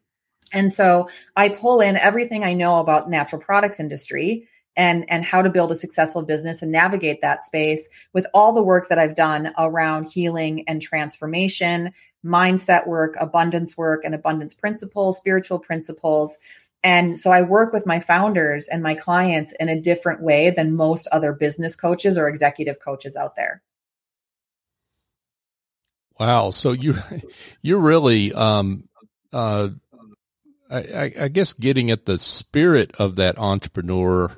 And 0.54 0.72
so 0.72 1.10
I 1.36 1.50
pull 1.50 1.82
in 1.82 1.98
everything 1.98 2.44
I 2.44 2.54
know 2.54 2.78
about 2.78 3.10
natural 3.10 3.42
products 3.42 3.80
industry 3.80 4.48
and 4.76 5.06
and 5.10 5.26
how 5.26 5.42
to 5.42 5.50
build 5.50 5.72
a 5.72 5.76
successful 5.76 6.22
business 6.22 6.62
and 6.62 6.72
navigate 6.72 7.22
that 7.22 7.44
space 7.44 7.90
with 8.14 8.28
all 8.32 8.54
the 8.54 8.62
work 8.62 8.90
that 8.90 9.00
I've 9.00 9.16
done 9.16 9.54
around 9.58 10.12
healing 10.12 10.66
and 10.68 10.80
transformation, 10.80 11.94
mindset 12.24 12.86
work, 12.86 13.16
abundance 13.20 13.76
work 13.76 14.06
and 14.06 14.14
abundance 14.14 14.54
principles, 14.54 15.18
spiritual 15.18 15.58
principles 15.58 16.38
and 16.84 17.18
so 17.18 17.32
I 17.32 17.42
work 17.44 17.74
with 17.74 17.86
my 17.86 18.00
founders 18.00 18.68
and 18.68 18.82
my 18.82 18.96
clients 18.96 19.54
in 19.60 19.70
a 19.70 19.80
different 19.80 20.22
way 20.22 20.50
than 20.50 20.76
most 20.76 21.08
other 21.12 21.32
business 21.34 21.76
coaches 21.76 22.18
or 22.18 22.28
executive 22.28 22.80
coaches 22.84 23.16
out 23.16 23.36
there. 23.36 23.62
Wow. 26.20 26.50
So 26.50 26.72
you 26.72 26.96
you're 27.62 27.80
really 27.80 28.34
um 28.34 28.88
uh 29.32 29.70
I, 30.70 31.12
I 31.20 31.28
guess 31.28 31.52
getting 31.52 31.92
at 31.92 32.06
the 32.06 32.18
spirit 32.18 32.96
of 32.98 33.18
that 33.18 33.38
entrepreneur 33.38 34.32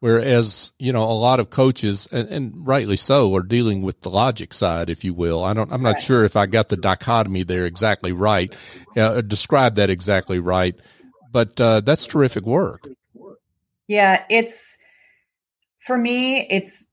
whereas 0.00 0.72
you 0.78 0.92
know 0.92 1.04
a 1.04 1.12
lot 1.12 1.40
of 1.40 1.50
coaches 1.50 2.06
and, 2.12 2.28
and, 2.28 2.66
rightly 2.66 2.96
so 2.96 3.34
are 3.34 3.42
dealing 3.42 3.82
with 3.82 4.00
the 4.02 4.10
logic 4.10 4.52
side 4.52 4.90
if 4.90 5.04
you 5.04 5.14
will 5.14 5.42
i 5.42 5.54
don't 5.54 5.72
i'm 5.72 5.82
not 5.82 5.94
right. 5.94 6.02
sure 6.02 6.24
if 6.24 6.36
i 6.36 6.46
got 6.46 6.68
the 6.68 6.76
dichotomy 6.76 7.42
there 7.42 7.64
exactly 7.64 8.12
right 8.12 8.54
uh, 8.96 9.20
describe 9.22 9.76
that 9.76 9.88
exactly 9.88 10.38
right 10.38 10.76
but 11.30 11.60
uh, 11.60 11.80
that's 11.80 12.06
terrific 12.06 12.44
work. 12.44 12.88
Yeah, 13.88 14.24
it's 14.28 14.78
for 15.80 15.96
me. 15.96 16.46
It's 16.50 16.86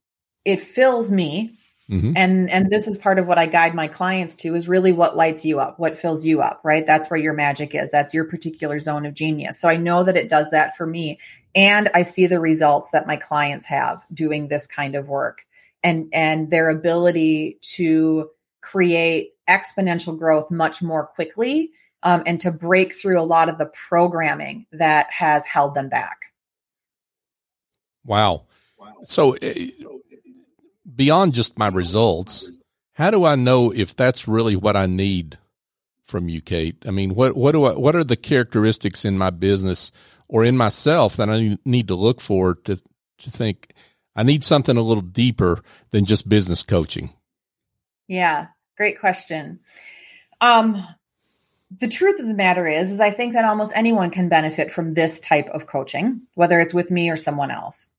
it 0.46 0.62
fills 0.62 1.10
me, 1.10 1.58
mm-hmm. 1.90 2.13
and 2.16 2.50
and 2.50 2.70
this 2.70 2.88
is 2.88 2.98
part 2.98 3.18
of 3.18 3.28
what 3.28 3.40
I 3.40 3.48
guide 3.48 3.74
my 3.74 3.88
clients 3.88 4.36
to 4.38 4.56
is 4.56 4.68
really 4.68 4.92
what 4.92 5.16
lights 5.16 5.44
you 5.44 5.60
up, 5.60 5.80
what 5.80 5.98
fills 5.98 6.24
you 6.24 6.42
up. 6.42 6.62
Right, 6.63 6.86
that's 6.86 7.10
where 7.10 7.20
your 7.20 7.34
magic 7.34 7.74
is. 7.74 7.90
That's 7.90 8.13
your 8.13 8.25
particular 8.25 8.80
zone 8.80 9.06
of 9.06 9.13
genius. 9.13 9.60
So 9.60 9.70
I 9.70 9.78
know 9.78 10.04
that 10.04 10.18
it 10.18 10.30
does 10.30 10.52
that 10.52 10.78
for 10.78 10.86
me, 10.86 11.20
and 11.56 11.90
I 11.94 12.04
see 12.04 12.28
the 12.28 12.40
results 12.40 12.92
that 12.92 13.08
my 13.08 13.18
clients 13.18 13.66
have 13.66 14.04
doing 14.13 14.48
this 14.48 14.68
kind 14.68 14.96
of 14.96 15.08
work, 15.08 15.46
and 15.84 16.10
and 16.13 16.52
their 16.52 16.70
ability 16.70 17.58
to 17.75 18.30
create 18.62 19.32
exponential 19.50 20.18
growth 20.18 20.52
much 20.52 20.82
more 20.82 21.06
quickly 21.06 21.72
um, 22.04 22.24
and 22.26 22.40
to 22.42 22.52
break 22.52 22.94
through 22.94 23.20
a 23.20 23.24
lot 23.24 23.50
of 23.50 23.58
the 23.58 23.66
programming 23.88 24.66
that 24.72 25.12
has 25.12 25.46
held 25.46 25.74
them 25.74 25.90
back. 25.90 26.18
Wow. 28.06 28.44
So, 29.04 29.36
uh, 29.36 29.54
beyond 30.96 31.34
just 31.34 31.58
my 31.58 31.70
results, 31.70 32.50
how 32.94 33.10
do 33.12 33.26
I 33.26 33.36
know 33.36 33.72
if 33.72 33.96
that's 33.96 34.28
really 34.28 34.56
what 34.56 34.76
I 34.76 34.86
need 34.86 35.38
from 36.04 36.30
you, 36.30 36.42
Kate? 36.42 36.84
I 36.86 36.92
mean, 36.92 37.16
what 37.16 37.36
what 37.36 37.54
do 37.54 37.66
I 37.66 37.74
what 37.74 37.96
are 37.96 38.04
the 38.04 38.16
characteristics 38.16 39.06
in 39.06 39.18
my 39.18 39.30
business 39.30 39.92
or 40.28 40.44
in 40.44 40.58
myself 40.58 41.16
that 41.18 41.30
I 41.30 41.58
need 41.66 41.88
to 41.88 41.96
look 41.96 42.22
for 42.22 42.56
to 42.56 42.80
to 43.20 43.32
think 43.32 43.74
I 44.16 44.24
need 44.24 44.44
something 44.44 44.78
a 44.78 44.82
little 44.82 45.02
deeper 45.02 45.62
than 45.92 46.06
just 46.06 46.30
business 46.30 46.64
coaching? 46.64 47.12
Yeah, 48.08 48.48
great 48.78 49.00
question. 49.00 49.60
Um, 50.42 50.86
the 51.80 51.88
truth 51.88 52.20
of 52.20 52.27
the 52.27 52.34
matter 52.34 52.68
is 52.68 52.92
is 52.92 53.00
i 53.00 53.12
think 53.12 53.34
that 53.34 53.46
almost 53.46 53.72
anyone 53.75 54.10
can 54.10 54.30
benefit 54.30 54.72
from 54.72 54.94
this 54.94 55.20
type 55.20 55.50
of 55.50 55.65
coaching 55.65 56.22
whether 56.36 56.60
it's 56.60 56.74
with 56.74 56.92
me 56.92 57.10
or 57.10 57.15
someone 57.15 57.51
else 57.51 57.89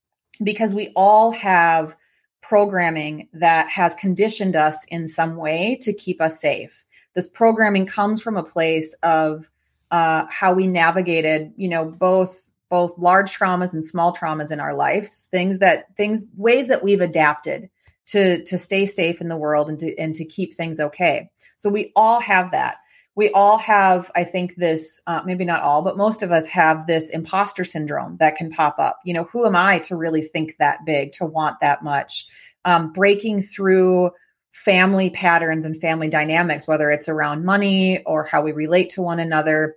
because 0.42 0.74
we 0.74 0.92
all 0.96 1.30
have 1.30 1.96
programming 2.40 3.28
that 3.32 3.68
has 3.70 3.94
conditioned 3.94 4.56
us 4.56 4.84
in 4.88 5.08
some 5.08 5.36
way 5.36 5.78
to 5.80 5.94
keep 5.94 6.20
us 6.20 6.40
safe. 6.40 6.84
This 7.14 7.26
programming 7.28 7.86
comes 7.86 8.20
from 8.20 8.36
a 8.36 8.42
place 8.42 8.94
of 9.02 9.50
uh, 9.90 10.26
how 10.28 10.52
we 10.52 10.66
navigated 10.66 11.52
you 11.56 11.68
know 11.68 11.84
both 11.84 12.50
both 12.68 12.98
large 12.98 13.30
traumas 13.30 13.72
and 13.72 13.86
small 13.86 14.14
traumas 14.14 14.50
in 14.50 14.58
our 14.58 14.74
lives 14.74 15.28
things 15.30 15.58
that 15.58 15.94
things 15.96 16.24
ways 16.36 16.68
that 16.68 16.82
we've 16.82 17.00
adapted 17.00 17.70
to 18.06 18.42
to 18.44 18.58
stay 18.58 18.86
safe 18.86 19.20
in 19.20 19.28
the 19.28 19.36
world 19.36 19.68
and 19.68 19.78
to 19.78 19.96
and 19.96 20.14
to 20.16 20.24
keep 20.24 20.52
things 20.52 20.80
okay. 20.80 21.30
So 21.56 21.70
we 21.70 21.92
all 21.94 22.20
have 22.20 22.50
that 22.50 22.78
we 23.16 23.30
all 23.30 23.58
have, 23.58 24.10
I 24.16 24.24
think, 24.24 24.56
this, 24.56 25.00
uh, 25.06 25.22
maybe 25.24 25.44
not 25.44 25.62
all, 25.62 25.82
but 25.82 25.96
most 25.96 26.22
of 26.22 26.32
us 26.32 26.48
have 26.48 26.86
this 26.86 27.10
imposter 27.10 27.64
syndrome 27.64 28.16
that 28.18 28.36
can 28.36 28.50
pop 28.50 28.78
up. 28.78 28.98
You 29.04 29.14
know, 29.14 29.24
who 29.24 29.46
am 29.46 29.54
I 29.54 29.78
to 29.80 29.96
really 29.96 30.22
think 30.22 30.56
that 30.58 30.84
big, 30.84 31.12
to 31.12 31.24
want 31.24 31.60
that 31.60 31.84
much? 31.84 32.26
Um, 32.64 32.92
breaking 32.92 33.42
through 33.42 34.10
family 34.52 35.10
patterns 35.10 35.64
and 35.64 35.80
family 35.80 36.08
dynamics, 36.08 36.66
whether 36.66 36.90
it's 36.90 37.08
around 37.08 37.44
money 37.44 38.02
or 38.04 38.24
how 38.24 38.42
we 38.42 38.52
relate 38.52 38.90
to 38.90 39.02
one 39.02 39.20
another. 39.20 39.76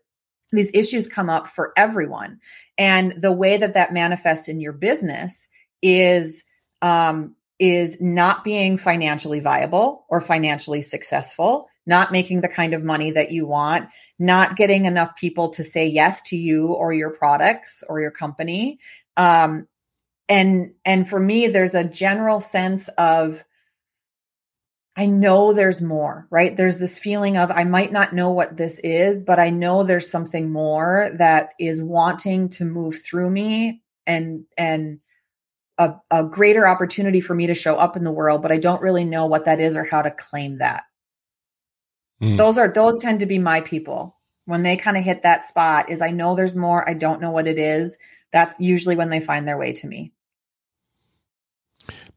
These 0.52 0.72
issues 0.74 1.08
come 1.08 1.30
up 1.30 1.48
for 1.48 1.74
everyone. 1.76 2.40
And 2.78 3.22
the 3.22 3.32
way 3.32 3.58
that 3.58 3.74
that 3.74 3.94
manifests 3.94 4.48
in 4.48 4.60
your 4.60 4.74
business 4.74 5.50
is 5.82 6.44
um, 6.82 7.36
is 7.60 8.00
not 8.00 8.44
being 8.44 8.78
financially 8.78 9.40
viable 9.40 10.06
or 10.10 10.22
financially 10.22 10.84
successful, 10.84 11.68
not 11.88 12.12
making 12.12 12.42
the 12.42 12.48
kind 12.48 12.74
of 12.74 12.84
money 12.84 13.12
that 13.12 13.32
you 13.32 13.48
want, 13.48 13.90
not 14.20 14.56
getting 14.56 14.86
enough 14.86 15.16
people 15.16 15.50
to 15.52 15.64
say 15.64 15.88
yes 15.88 16.22
to 16.24 16.38
you 16.38 16.68
or 16.68 16.94
your 16.94 17.12
products 17.12 17.84
or 17.88 18.00
your 18.00 18.12
company. 18.12 18.80
Um, 19.16 19.68
and 20.30 20.74
and 20.86 21.08
for 21.08 21.20
me, 21.20 21.48
there's 21.48 21.76
a 21.76 21.84
general 21.86 22.40
sense 22.40 22.90
of 22.98 23.44
I 24.96 25.06
know 25.06 25.54
there's 25.54 25.80
more, 25.80 26.28
right? 26.32 26.58
There's 26.58 26.80
this 26.80 26.98
feeling 26.98 27.38
of 27.38 27.52
I 27.52 27.64
might 27.64 27.92
not 27.92 28.14
know 28.14 28.32
what 28.32 28.58
this 28.58 28.80
is, 28.80 29.24
but 29.24 29.40
I 29.40 29.52
know 29.52 29.84
there's 29.84 30.10
something 30.10 30.52
more 30.52 31.12
that 31.20 31.52
is 31.60 31.82
wanting 31.82 32.50
to 32.50 32.66
move 32.66 33.00
through 33.02 33.30
me 33.30 33.84
and 34.06 34.46
and 34.58 35.00
a, 35.78 35.94
a 36.10 36.24
greater 36.24 36.68
opportunity 36.68 37.22
for 37.22 37.36
me 37.36 37.48
to 37.48 37.54
show 37.54 37.76
up 37.76 37.96
in 37.96 38.04
the 38.04 38.12
world, 38.12 38.42
but 38.42 38.52
I 38.52 38.58
don't 38.58 38.82
really 38.82 39.06
know 39.06 39.28
what 39.28 39.46
that 39.46 39.62
is 39.62 39.76
or 39.76 39.84
how 39.84 40.02
to 40.02 40.12
claim 40.12 40.58
that. 40.58 40.84
Mm. 42.22 42.38
Those 42.38 42.58
are 42.58 42.68
those 42.68 42.98
tend 42.98 43.20
to 43.20 43.26
be 43.26 43.40
my 43.40 43.62
people. 43.62 44.16
When 44.46 44.64
they 44.64 44.78
kind 44.78 44.98
of 44.98 45.04
hit 45.04 45.24
that 45.24 45.48
spot 45.48 45.90
is 45.90 46.02
I 46.02 46.12
know 46.12 46.36
there's 46.36 46.56
more, 46.56 46.88
I 46.88 46.94
don't 46.94 47.22
know 47.22 47.32
what 47.32 47.48
it 47.48 47.60
is. 47.60 47.98
That's 48.32 48.60
usually 48.60 48.96
when 48.96 49.10
they 49.10 49.20
find 49.20 49.48
their 49.48 49.58
way 49.58 49.74
to 49.74 49.88
me. 49.88 50.14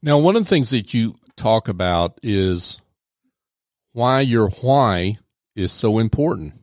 Now, 0.03 0.19
one 0.19 0.37
of 0.37 0.43
the 0.43 0.49
things 0.49 0.71
that 0.71 0.95
you 0.95 1.17
talk 1.37 1.69
about 1.69 2.19
is 2.23 2.81
why 3.93 4.21
your 4.21 4.49
why 4.49 5.17
is 5.57 5.73
so 5.73 5.99
important. 5.99 6.55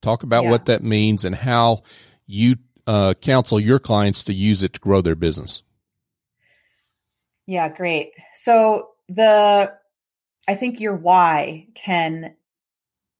Talk 0.00 0.22
about 0.22 0.44
yeah. 0.44 0.50
what 0.50 0.66
that 0.66 0.82
means 0.82 1.24
and 1.24 1.34
how 1.34 1.82
you 2.26 2.56
uh, 2.86 3.14
counsel 3.14 3.60
your 3.60 3.78
clients 3.78 4.24
to 4.24 4.32
use 4.32 4.62
it 4.62 4.74
to 4.74 4.80
grow 4.80 5.00
their 5.00 5.14
business? 5.14 5.62
Yeah, 7.46 7.68
great. 7.68 8.12
So 8.32 8.90
the 9.08 9.72
I 10.50 10.56
think 10.56 10.80
your 10.80 10.96
why 10.96 11.68
can 11.76 12.34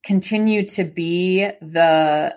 continue 0.03 0.67
to 0.71 0.83
be 0.83 1.49
the 1.63 2.37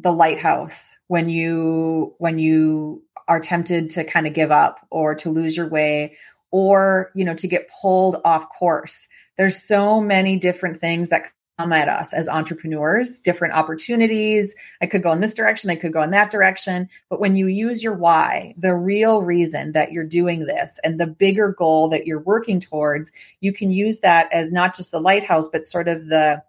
the 0.00 0.12
lighthouse 0.12 0.96
when 1.08 1.28
you 1.28 2.14
when 2.18 2.38
you 2.38 3.02
are 3.26 3.40
tempted 3.40 3.90
to 3.90 4.04
kind 4.04 4.28
of 4.28 4.34
give 4.34 4.52
up 4.52 4.78
or 4.90 5.16
to 5.16 5.30
lose 5.30 5.56
your 5.56 5.68
way 5.68 6.16
or, 6.52 7.10
you 7.16 7.24
know, 7.24 7.34
to 7.34 7.48
get 7.48 7.68
pulled 7.82 8.20
off 8.24 8.46
course. 8.56 9.08
There's 9.36 9.60
so 9.60 10.00
many 10.00 10.36
different 10.36 10.80
things 10.80 11.08
that 11.08 11.32
at 11.58 11.88
us 11.88 12.12
as 12.12 12.28
entrepreneurs, 12.28 13.18
different 13.18 13.54
opportunities. 13.54 14.54
I 14.80 14.86
could 14.86 15.02
go 15.02 15.12
in 15.12 15.20
this 15.20 15.34
direction, 15.34 15.70
I 15.70 15.76
could 15.76 15.92
go 15.92 16.02
in 16.02 16.12
that 16.12 16.30
direction. 16.30 16.88
But 17.10 17.20
when 17.20 17.34
you 17.36 17.48
use 17.48 17.82
your 17.82 17.94
why, 17.94 18.54
the 18.56 18.74
real 18.74 19.22
reason 19.22 19.72
that 19.72 19.92
you're 19.92 20.04
doing 20.04 20.46
this 20.46 20.78
and 20.84 21.00
the 21.00 21.06
bigger 21.06 21.52
goal 21.52 21.88
that 21.90 22.06
you're 22.06 22.20
working 22.20 22.60
towards, 22.60 23.10
you 23.40 23.52
can 23.52 23.72
use 23.72 24.00
that 24.00 24.32
as 24.32 24.52
not 24.52 24.76
just 24.76 24.92
the 24.92 25.00
lighthouse, 25.00 25.48
but 25.48 25.66
sort 25.66 25.88
of 25.88 26.06
the 26.06 26.42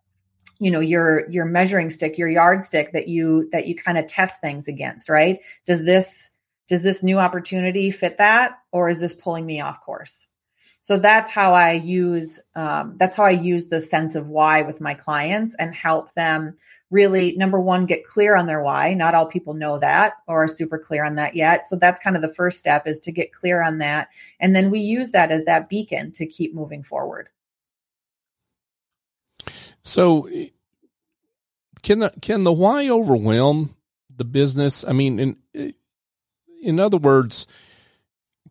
you 0.59 0.71
know 0.71 0.81
your 0.81 1.29
your 1.29 1.45
measuring 1.45 1.89
stick 1.89 2.17
your 2.17 2.29
yardstick 2.29 2.91
that 2.91 3.07
you 3.07 3.49
that 3.51 3.65
you 3.65 3.75
kind 3.75 3.97
of 3.97 4.05
test 4.07 4.41
things 4.41 4.67
against 4.67 5.07
right 5.07 5.39
does 5.65 5.85
this 5.85 6.33
does 6.67 6.83
this 6.83 7.01
new 7.01 7.17
opportunity 7.17 7.91
fit 7.91 8.17
that 8.17 8.59
or 8.73 8.89
is 8.89 8.99
this 8.99 9.13
pulling 9.13 9.45
me 9.45 9.61
off 9.61 9.81
course 9.81 10.27
so 10.79 10.97
that's 10.97 11.29
how 11.29 11.53
i 11.53 11.73
use 11.73 12.39
um, 12.55 12.95
that's 12.97 13.15
how 13.15 13.23
i 13.23 13.31
use 13.31 13.67
the 13.67 13.81
sense 13.81 14.15
of 14.15 14.27
why 14.27 14.61
with 14.61 14.81
my 14.81 14.93
clients 14.93 15.55
and 15.55 15.73
help 15.73 16.13
them 16.13 16.55
really 16.91 17.35
number 17.35 17.59
one 17.59 17.85
get 17.85 18.05
clear 18.05 18.35
on 18.35 18.47
their 18.47 18.61
why. 18.61 18.93
Not 18.93 19.15
all 19.15 19.25
people 19.25 19.53
know 19.53 19.77
that 19.79 20.13
or 20.27 20.43
are 20.43 20.47
super 20.47 20.79
clear 20.79 21.05
on 21.05 21.15
that 21.15 21.35
yet. 21.35 21.67
So 21.67 21.75
that's 21.75 21.99
kind 21.99 22.15
of 22.15 22.21
the 22.21 22.33
first 22.33 22.59
step 22.59 22.87
is 22.87 22.99
to 23.01 23.11
get 23.11 23.31
clear 23.31 23.61
on 23.61 23.79
that. 23.79 24.09
And 24.39 24.55
then 24.55 24.71
we 24.71 24.79
use 24.79 25.11
that 25.11 25.31
as 25.31 25.45
that 25.45 25.69
beacon 25.69 26.11
to 26.13 26.25
keep 26.25 26.53
moving 26.53 26.83
forward. 26.83 27.29
So 29.81 30.27
can 31.83 31.99
the 31.99 32.11
can 32.21 32.43
the 32.43 32.51
why 32.51 32.89
overwhelm 32.89 33.75
the 34.15 34.25
business? 34.25 34.83
I 34.83 34.91
mean, 34.93 35.19
in 35.19 35.73
in 36.61 36.79
other 36.79 36.97
words, 36.97 37.47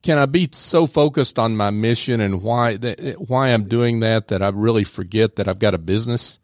can 0.02 0.18
I 0.18 0.26
be 0.26 0.48
so 0.52 0.86
focused 0.86 1.38
on 1.38 1.56
my 1.56 1.70
mission 1.70 2.20
and 2.20 2.42
why 2.42 2.76
that 2.76 3.14
why 3.28 3.48
I'm 3.48 3.68
doing 3.68 4.00
that 4.00 4.28
that 4.28 4.42
I 4.42 4.48
really 4.48 4.84
forget 4.84 5.36
that 5.36 5.48
I've 5.48 5.58
got 5.58 5.74
a 5.74 5.78
business 5.78 6.38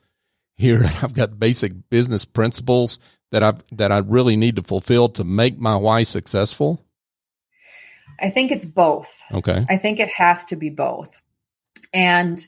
here? 0.55 0.83
I've 1.03 1.15
got 1.15 1.39
basic 1.39 1.89
business 1.91 2.25
principles 2.25 2.99
that 3.31 3.43
I 3.43 3.55
that 3.73 3.93
I 3.93 3.99
really 3.99 4.37
need 4.37 4.57
to 4.57 4.63
fulfill 4.63 5.09
to 5.11 5.25
make 5.25 5.59
my 5.59 5.77
why 5.77 6.03
successful. 6.03 6.85
I 8.21 8.31
think 8.31 8.53
it's 8.53 8.65
both. 8.65 9.21
Okay. 9.33 9.67
I 9.69 9.77
think 9.77 9.99
it 9.99 10.09
has 10.09 10.45
to 10.47 10.57
be 10.57 10.71
both. 10.71 11.21
And 11.93 12.45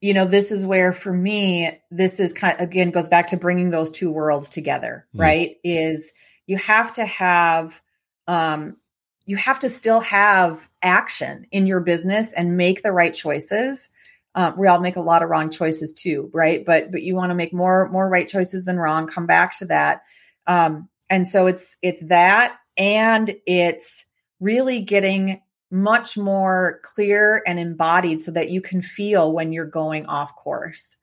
you 0.00 0.12
know, 0.12 0.26
this 0.26 0.52
is 0.52 0.66
where 0.66 0.92
for 0.92 1.12
me, 1.12 1.80
this 1.90 2.20
is 2.20 2.34
kind 2.34 2.60
of, 2.60 2.68
again 2.68 2.90
goes 2.90 3.08
back 3.08 3.28
to 3.28 3.38
bringing 3.38 3.70
those 3.70 3.90
two 3.90 4.10
worlds 4.10 4.50
together, 4.50 5.06
mm. 5.14 5.20
right? 5.20 5.56
Is 5.64 6.12
you 6.46 6.58
have 6.58 6.92
to 6.94 7.06
have, 7.06 7.80
um, 8.28 8.76
you 9.26 9.36
have 9.36 9.58
to 9.60 9.68
still 9.68 10.00
have 10.00 10.68
action 10.82 11.46
in 11.50 11.66
your 11.66 11.80
business 11.80 12.32
and 12.32 12.56
make 12.56 12.82
the 12.82 12.92
right 12.92 13.14
choices. 13.14 13.90
Um, 14.34 14.54
we 14.58 14.66
all 14.66 14.80
make 14.80 14.96
a 14.96 15.00
lot 15.00 15.22
of 15.22 15.30
wrong 15.30 15.50
choices 15.50 15.94
too, 15.94 16.30
right? 16.32 16.64
But 16.64 16.90
but 16.90 17.02
you 17.02 17.14
want 17.14 17.30
to 17.30 17.34
make 17.34 17.52
more 17.52 17.88
more 17.90 18.08
right 18.08 18.28
choices 18.28 18.64
than 18.64 18.78
wrong. 18.78 19.06
Come 19.06 19.26
back 19.26 19.56
to 19.58 19.66
that. 19.66 20.02
Um, 20.46 20.88
and 21.08 21.28
so 21.28 21.46
it's 21.46 21.76
it's 21.82 22.02
that, 22.06 22.56
and 22.76 23.34
it's 23.46 24.04
really 24.40 24.82
getting 24.82 25.40
much 25.70 26.16
more 26.16 26.80
clear 26.82 27.42
and 27.46 27.58
embodied 27.58 28.20
so 28.20 28.30
that 28.32 28.50
you 28.50 28.60
can 28.60 28.82
feel 28.82 29.32
when 29.32 29.52
you're 29.52 29.64
going 29.64 30.06
off 30.06 30.34
course. 30.36 30.96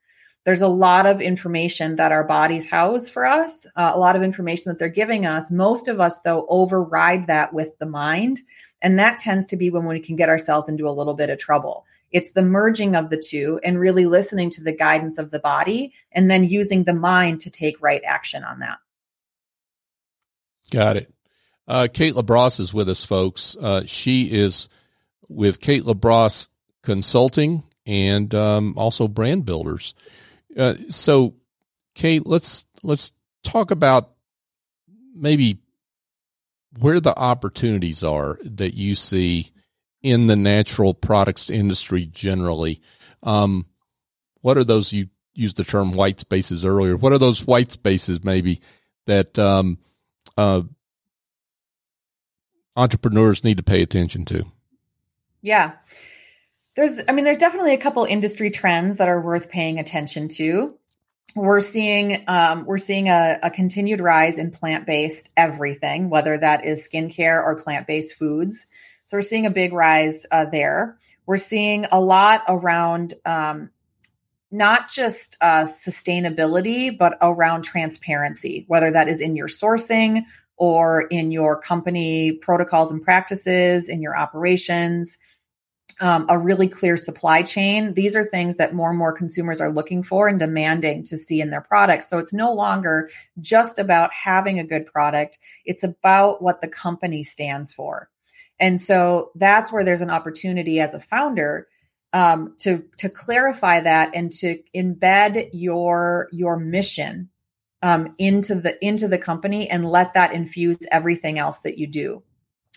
There's 0.43 0.61
a 0.61 0.67
lot 0.67 1.05
of 1.05 1.21
information 1.21 1.97
that 1.97 2.11
our 2.11 2.23
bodies 2.23 2.67
house 2.67 3.07
for 3.09 3.25
us, 3.25 3.65
uh, 3.75 3.91
a 3.93 3.99
lot 3.99 4.15
of 4.15 4.23
information 4.23 4.71
that 4.71 4.79
they're 4.79 4.89
giving 4.89 5.25
us. 5.25 5.51
Most 5.51 5.87
of 5.87 5.99
us, 5.99 6.21
though, 6.21 6.47
override 6.49 7.27
that 7.27 7.53
with 7.53 7.77
the 7.77 7.85
mind. 7.85 8.39
And 8.81 8.97
that 8.97 9.19
tends 9.19 9.45
to 9.47 9.57
be 9.57 9.69
when 9.69 9.85
we 9.85 9.99
can 9.99 10.15
get 10.15 10.29
ourselves 10.29 10.67
into 10.67 10.87
a 10.87 10.91
little 10.91 11.13
bit 11.13 11.29
of 11.29 11.37
trouble. 11.37 11.85
It's 12.11 12.31
the 12.31 12.41
merging 12.41 12.95
of 12.95 13.09
the 13.09 13.21
two 13.21 13.59
and 13.63 13.79
really 13.79 14.05
listening 14.05 14.49
to 14.51 14.63
the 14.63 14.75
guidance 14.75 15.17
of 15.17 15.31
the 15.31 15.39
body 15.39 15.93
and 16.11 16.29
then 16.29 16.43
using 16.43 16.83
the 16.83 16.93
mind 16.93 17.41
to 17.41 17.49
take 17.49 17.81
right 17.81 18.01
action 18.05 18.43
on 18.43 18.59
that. 18.59 18.79
Got 20.71 20.97
it. 20.97 21.13
Uh, 21.67 21.87
Kate 21.91 22.15
LaBrosse 22.15 22.59
is 22.59 22.73
with 22.73 22.89
us, 22.89 23.05
folks. 23.05 23.55
Uh, 23.55 23.83
she 23.85 24.31
is 24.31 24.67
with 25.29 25.61
Kate 25.61 25.83
LaBrosse 25.83 26.49
Consulting 26.81 27.63
and 27.85 28.33
um, 28.33 28.73
also 28.77 29.07
Brand 29.07 29.45
Builders. 29.45 29.93
Uh, 30.57 30.75
so, 30.89 31.35
Kate, 31.95 32.25
let's 32.25 32.65
let's 32.83 33.11
talk 33.43 33.71
about 33.71 34.11
maybe 35.15 35.59
where 36.79 36.99
the 36.99 37.17
opportunities 37.17 38.03
are 38.03 38.37
that 38.43 38.73
you 38.73 38.95
see 38.95 39.51
in 40.01 40.27
the 40.27 40.35
natural 40.35 40.93
products 40.93 41.49
industry 41.49 42.05
generally. 42.05 42.81
Um, 43.23 43.65
what 44.41 44.57
are 44.57 44.63
those? 44.63 44.91
You 44.91 45.07
used 45.33 45.57
the 45.57 45.63
term 45.63 45.93
white 45.93 46.19
spaces 46.19 46.65
earlier. 46.65 46.97
What 46.97 47.13
are 47.13 47.17
those 47.17 47.45
white 47.45 47.71
spaces 47.71 48.23
maybe 48.23 48.61
that 49.05 49.37
um, 49.37 49.77
uh, 50.37 50.61
entrepreneurs 52.75 53.43
need 53.43 53.57
to 53.57 53.63
pay 53.63 53.81
attention 53.81 54.25
to? 54.25 54.45
Yeah. 55.41 55.73
There's, 56.81 56.99
I 57.07 57.11
mean, 57.11 57.25
there's 57.25 57.37
definitely 57.37 57.75
a 57.75 57.77
couple 57.77 58.05
industry 58.05 58.49
trends 58.49 58.97
that 58.97 59.07
are 59.07 59.21
worth 59.21 59.49
paying 59.49 59.77
attention 59.77 60.29
to. 60.29 60.73
We're 61.35 61.61
seeing, 61.61 62.23
um, 62.27 62.65
we're 62.65 62.79
seeing 62.79 63.07
a, 63.07 63.37
a 63.43 63.51
continued 63.51 63.99
rise 64.01 64.39
in 64.39 64.49
plant-based 64.49 65.29
everything, 65.37 66.09
whether 66.09 66.35
that 66.39 66.65
is 66.65 66.89
skincare 66.91 67.39
or 67.39 67.55
plant-based 67.55 68.15
foods. 68.15 68.65
So 69.05 69.17
we're 69.17 69.21
seeing 69.21 69.45
a 69.45 69.51
big 69.51 69.73
rise 69.73 70.25
uh, 70.31 70.45
there. 70.45 70.97
We're 71.27 71.37
seeing 71.37 71.85
a 71.91 72.01
lot 72.01 72.41
around 72.47 73.13
um, 73.27 73.69
not 74.49 74.89
just 74.89 75.37
uh, 75.39 75.65
sustainability, 75.65 76.97
but 76.97 77.15
around 77.21 77.61
transparency, 77.61 78.65
whether 78.67 78.89
that 78.89 79.07
is 79.07 79.21
in 79.21 79.35
your 79.35 79.49
sourcing 79.49 80.23
or 80.57 81.03
in 81.03 81.29
your 81.29 81.61
company 81.61 82.31
protocols 82.31 82.91
and 82.91 83.03
practices, 83.03 83.87
in 83.87 84.01
your 84.01 84.17
operations, 84.17 85.19
um, 86.01 86.25
a 86.29 86.37
really 86.37 86.67
clear 86.67 86.97
supply 86.97 87.43
chain. 87.43 87.93
These 87.93 88.15
are 88.15 88.25
things 88.25 88.57
that 88.57 88.73
more 88.73 88.89
and 88.89 88.97
more 88.97 89.13
consumers 89.13 89.61
are 89.61 89.71
looking 89.71 90.01
for 90.01 90.27
and 90.27 90.39
demanding 90.39 91.03
to 91.05 91.15
see 91.15 91.39
in 91.39 91.51
their 91.51 91.61
products. 91.61 92.09
So 92.09 92.17
it's 92.17 92.33
no 92.33 92.51
longer 92.51 93.09
just 93.39 93.77
about 93.77 94.11
having 94.11 94.59
a 94.59 94.63
good 94.63 94.87
product, 94.87 95.37
it's 95.63 95.83
about 95.83 96.41
what 96.41 96.59
the 96.59 96.67
company 96.67 97.23
stands 97.23 97.71
for. 97.71 98.09
And 98.59 98.81
so 98.81 99.31
that's 99.35 99.71
where 99.71 99.83
there's 99.83 100.01
an 100.01 100.09
opportunity 100.09 100.79
as 100.79 100.93
a 100.93 100.99
founder 100.99 101.67
um, 102.13 102.55
to 102.59 102.83
to 102.97 103.09
clarify 103.09 103.79
that 103.79 104.11
and 104.13 104.31
to 104.33 104.59
embed 104.75 105.49
your 105.53 106.27
your 106.31 106.57
mission 106.57 107.29
um, 107.81 108.15
into 108.17 108.55
the 108.55 108.83
into 108.85 109.07
the 109.07 109.17
company 109.17 109.69
and 109.69 109.89
let 109.89 110.13
that 110.13 110.33
infuse 110.33 110.79
everything 110.91 111.39
else 111.39 111.59
that 111.59 111.77
you 111.77 111.87
do 111.87 112.21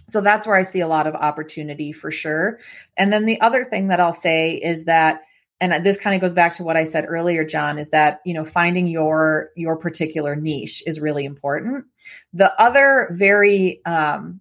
so 0.09 0.21
that's 0.21 0.47
where 0.47 0.57
i 0.57 0.63
see 0.63 0.81
a 0.81 0.89
lot 0.89 1.07
of 1.07 1.15
opportunity 1.15 1.93
for 1.93 2.11
sure. 2.11 2.59
And 2.97 3.13
then 3.13 3.27
the 3.27 3.41
other 3.41 3.65
thing 3.65 3.89
that 3.89 4.01
i'll 4.01 4.13
say 4.13 4.53
is 4.53 4.85
that 4.85 5.23
and 5.61 5.85
this 5.85 5.99
kind 5.99 6.15
of 6.15 6.21
goes 6.21 6.35
back 6.35 6.57
to 6.57 6.65
what 6.65 6.77
i 6.77 6.85
said 6.85 7.07
earlier 7.09 7.45
john 7.45 7.79
is 7.79 7.91
that 7.91 8.21
you 8.25 8.35
know 8.35 8.45
finding 8.45 8.87
your 8.87 9.51
your 9.57 9.77
particular 9.77 10.37
niche 10.37 10.83
is 10.87 11.01
really 11.01 11.25
important. 11.25 11.87
The 12.33 12.53
other 12.61 13.09
very 13.13 13.85
um, 13.85 14.41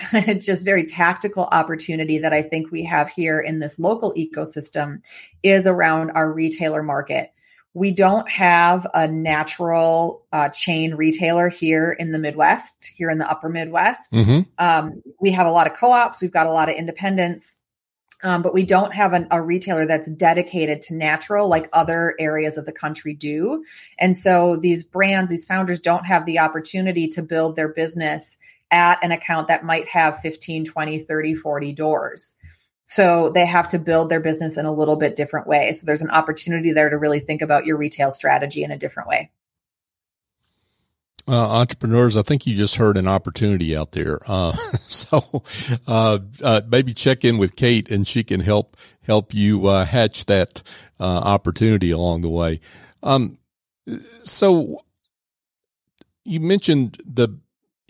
just 0.38 0.64
very 0.64 0.86
tactical 0.86 1.44
opportunity 1.44 2.18
that 2.18 2.32
i 2.32 2.42
think 2.42 2.70
we 2.70 2.84
have 2.84 3.10
here 3.10 3.40
in 3.40 3.58
this 3.58 3.78
local 3.78 4.14
ecosystem 4.14 5.02
is 5.42 5.66
around 5.66 6.10
our 6.12 6.32
retailer 6.32 6.82
market 6.82 7.31
we 7.74 7.90
don't 7.90 8.28
have 8.30 8.86
a 8.92 9.08
natural 9.08 10.26
uh, 10.32 10.48
chain 10.50 10.94
retailer 10.94 11.48
here 11.48 11.96
in 11.98 12.12
the 12.12 12.18
Midwest, 12.18 12.90
here 12.94 13.10
in 13.10 13.18
the 13.18 13.30
upper 13.30 13.48
Midwest. 13.48 14.12
Mm-hmm. 14.12 14.40
Um, 14.58 15.02
we 15.20 15.30
have 15.32 15.46
a 15.46 15.50
lot 15.50 15.66
of 15.66 15.76
co 15.76 15.92
ops, 15.92 16.20
we've 16.20 16.32
got 16.32 16.46
a 16.46 16.52
lot 16.52 16.68
of 16.68 16.76
independents, 16.76 17.56
um, 18.22 18.42
but 18.42 18.52
we 18.52 18.64
don't 18.64 18.92
have 18.92 19.14
an, 19.14 19.26
a 19.30 19.40
retailer 19.40 19.86
that's 19.86 20.10
dedicated 20.10 20.82
to 20.82 20.94
natural 20.94 21.48
like 21.48 21.68
other 21.72 22.14
areas 22.18 22.58
of 22.58 22.66
the 22.66 22.72
country 22.72 23.14
do. 23.14 23.64
And 23.98 24.16
so 24.16 24.56
these 24.56 24.84
brands, 24.84 25.30
these 25.30 25.46
founders 25.46 25.80
don't 25.80 26.04
have 26.04 26.26
the 26.26 26.38
opportunity 26.38 27.08
to 27.08 27.22
build 27.22 27.56
their 27.56 27.68
business 27.68 28.38
at 28.70 29.02
an 29.02 29.12
account 29.12 29.48
that 29.48 29.64
might 29.64 29.88
have 29.88 30.20
15, 30.20 30.64
20, 30.64 30.98
30, 30.98 31.34
40 31.34 31.72
doors. 31.72 32.36
So 32.94 33.30
they 33.30 33.46
have 33.46 33.70
to 33.70 33.78
build 33.78 34.10
their 34.10 34.20
business 34.20 34.58
in 34.58 34.66
a 34.66 34.72
little 34.72 34.96
bit 34.96 35.16
different 35.16 35.46
way. 35.46 35.72
So 35.72 35.86
there's 35.86 36.02
an 36.02 36.10
opportunity 36.10 36.72
there 36.72 36.90
to 36.90 36.98
really 36.98 37.20
think 37.20 37.40
about 37.40 37.64
your 37.64 37.78
retail 37.78 38.10
strategy 38.10 38.64
in 38.64 38.70
a 38.70 38.76
different 38.76 39.08
way. 39.08 39.30
Uh, 41.26 41.52
entrepreneurs, 41.52 42.18
I 42.18 42.22
think 42.22 42.46
you 42.46 42.54
just 42.54 42.76
heard 42.76 42.98
an 42.98 43.08
opportunity 43.08 43.74
out 43.74 43.92
there. 43.92 44.20
Uh, 44.26 44.52
so, 44.80 45.42
uh, 45.86 46.18
uh, 46.44 46.60
maybe 46.68 46.92
check 46.92 47.24
in 47.24 47.38
with 47.38 47.56
Kate 47.56 47.90
and 47.90 48.06
she 48.06 48.24
can 48.24 48.40
help, 48.40 48.76
help 49.06 49.32
you, 49.32 49.68
uh, 49.68 49.86
hatch 49.86 50.26
that, 50.26 50.60
uh, 51.00 51.04
opportunity 51.04 51.92
along 51.92 52.20
the 52.20 52.28
way. 52.28 52.60
Um, 53.02 53.36
so 54.22 54.82
you 56.24 56.40
mentioned 56.40 57.00
the 57.06 57.38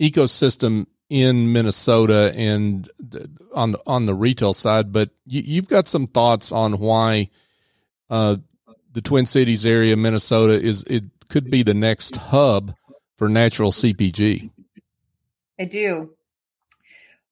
ecosystem 0.01 0.85
in 1.13 1.53
Minnesota 1.53 2.33
and 2.35 2.89
on 3.53 3.73
the 3.73 3.79
on 3.85 4.07
the 4.07 4.15
retail 4.15 4.51
side, 4.51 4.91
but 4.91 5.11
you, 5.27 5.61
have 5.61 5.67
got 5.67 5.87
some 5.87 6.07
thoughts 6.07 6.51
on 6.51 6.79
why 6.79 7.29
uh, 8.09 8.37
the 8.91 9.01
Twin 9.03 9.27
Cities 9.27 9.63
area, 9.63 9.95
Minnesota, 9.95 10.59
is 10.59 10.81
it 10.85 11.03
could 11.29 11.51
be 11.51 11.61
the 11.61 11.75
next 11.75 12.15
hub 12.15 12.73
for 13.15 13.29
natural 13.29 13.71
CPG. 13.71 14.49
I 15.59 15.65
do. 15.65 16.15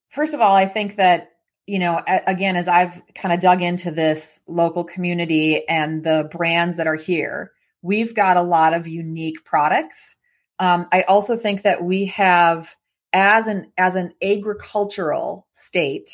First 0.09 0.35
of 0.35 0.41
all, 0.41 0.55
I 0.55 0.67
think 0.67 0.97
that 0.97 1.31
you 1.65 1.79
know, 1.79 1.99
again, 2.27 2.57
as 2.57 2.67
I've 2.67 3.01
kind 3.15 3.33
of 3.33 3.39
dug 3.39 3.63
into 3.63 3.89
this 3.89 4.41
local 4.47 4.83
community 4.83 5.67
and 5.67 6.03
the 6.03 6.29
brands 6.31 6.77
that 6.77 6.85
are 6.85 6.95
here, 6.95 7.51
we've 7.81 8.13
got 8.13 8.37
a 8.37 8.43
lot 8.43 8.75
of 8.75 8.87
unique 8.87 9.43
products. 9.43 10.17
Um, 10.59 10.85
I 10.91 11.01
also 11.01 11.35
think 11.35 11.63
that 11.63 11.83
we 11.83 12.05
have, 12.07 12.75
as 13.13 13.47
an 13.47 13.71
as 13.77 13.95
an 13.95 14.13
agricultural 14.21 15.47
state, 15.53 16.09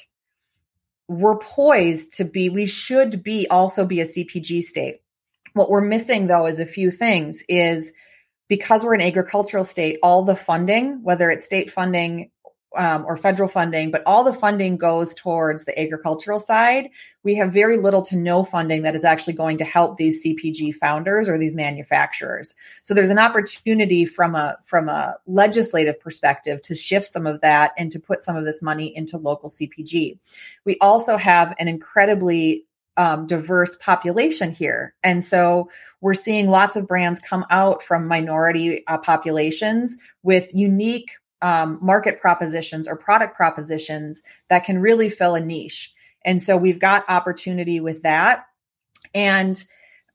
we're 1.08 1.38
poised 1.38 2.18
to 2.18 2.26
be. 2.26 2.50
We 2.50 2.66
should 2.66 3.24
be 3.24 3.48
also 3.48 3.86
be 3.86 4.02
a 4.02 4.06
CPG 4.06 4.62
state. 4.62 5.02
What 5.54 5.70
we're 5.70 5.82
missing 5.82 6.28
though 6.28 6.48
is 6.48 6.60
a 6.60 6.66
few 6.66 6.92
things. 6.92 7.44
Is 7.48 7.94
because 8.48 8.84
we're 8.84 8.96
an 8.96 9.02
agricultural 9.02 9.66
state, 9.66 10.00
all 10.02 10.24
the 10.24 10.36
funding, 10.36 11.04
whether 11.04 11.30
it's 11.30 11.46
state 11.46 11.70
funding 11.70 12.32
um, 12.78 13.06
or 13.06 13.18
federal 13.18 13.50
funding, 13.50 13.92
but 13.92 14.04
all 14.06 14.24
the 14.24 14.34
funding 14.34 14.78
goes 14.78 15.14
towards 15.16 15.66
the 15.66 15.78
agricultural 15.80 16.40
side. 16.40 16.90
We 17.24 17.36
have 17.36 17.52
very 17.52 17.78
little 17.78 18.04
to 18.04 18.16
no 18.16 18.44
funding 18.44 18.84
that 18.84 18.96
is 18.96 19.04
actually 19.04 19.34
going 19.34 19.58
to 19.58 19.66
help 19.66 19.98
these 19.98 20.24
CPG 20.24 20.76
founders 20.76 21.28
or 21.28 21.38
these 21.38 21.56
manufacturers. 21.56 22.56
So 22.84 22.94
there's 22.94 23.10
an 23.10 23.20
opportunity 23.20 24.06
from 24.06 24.36
a 24.36 24.58
from 24.64 24.88
a 24.88 25.18
legislative 25.26 26.00
perspective 26.00 26.62
to 26.64 26.76
shift 26.76 27.08
some 27.08 27.26
of 27.26 27.42
that 27.42 27.72
and 27.78 27.92
to 27.92 28.00
put 28.00 28.24
some 28.24 28.38
of 28.38 28.46
this 28.46 28.62
money 28.62 28.96
into 28.96 29.18
local 29.18 29.50
CPG. 29.50 30.20
We 30.64 30.78
also 30.80 31.18
have 31.18 31.56
an 31.60 31.68
incredibly 31.68 32.66
um, 32.96 33.28
diverse 33.28 33.76
population 33.76 34.52
here, 34.52 34.94
and 35.04 35.24
so 35.24 35.70
we're 36.00 36.14
seeing 36.14 36.48
lots 36.50 36.76
of 36.76 36.88
brands 36.88 37.20
come 37.22 37.46
out 37.50 37.82
from 37.82 38.08
minority 38.08 38.86
uh, 38.86 39.00
populations 39.00 39.98
with 40.24 40.54
unique 40.54 41.12
um, 41.42 41.80
market 41.82 42.20
propositions 42.20 42.88
or 42.88 42.96
product 42.96 43.36
propositions 43.36 44.24
that 44.50 44.64
can 44.66 44.80
really 44.80 45.10
fill 45.10 45.36
a 45.36 45.42
niche. 45.42 45.94
And 46.26 46.42
so 46.42 46.58
we've 46.58 46.80
got 46.80 47.10
opportunity 47.10 47.80
with 47.80 48.04
that. 48.04 48.46
And 49.14 49.62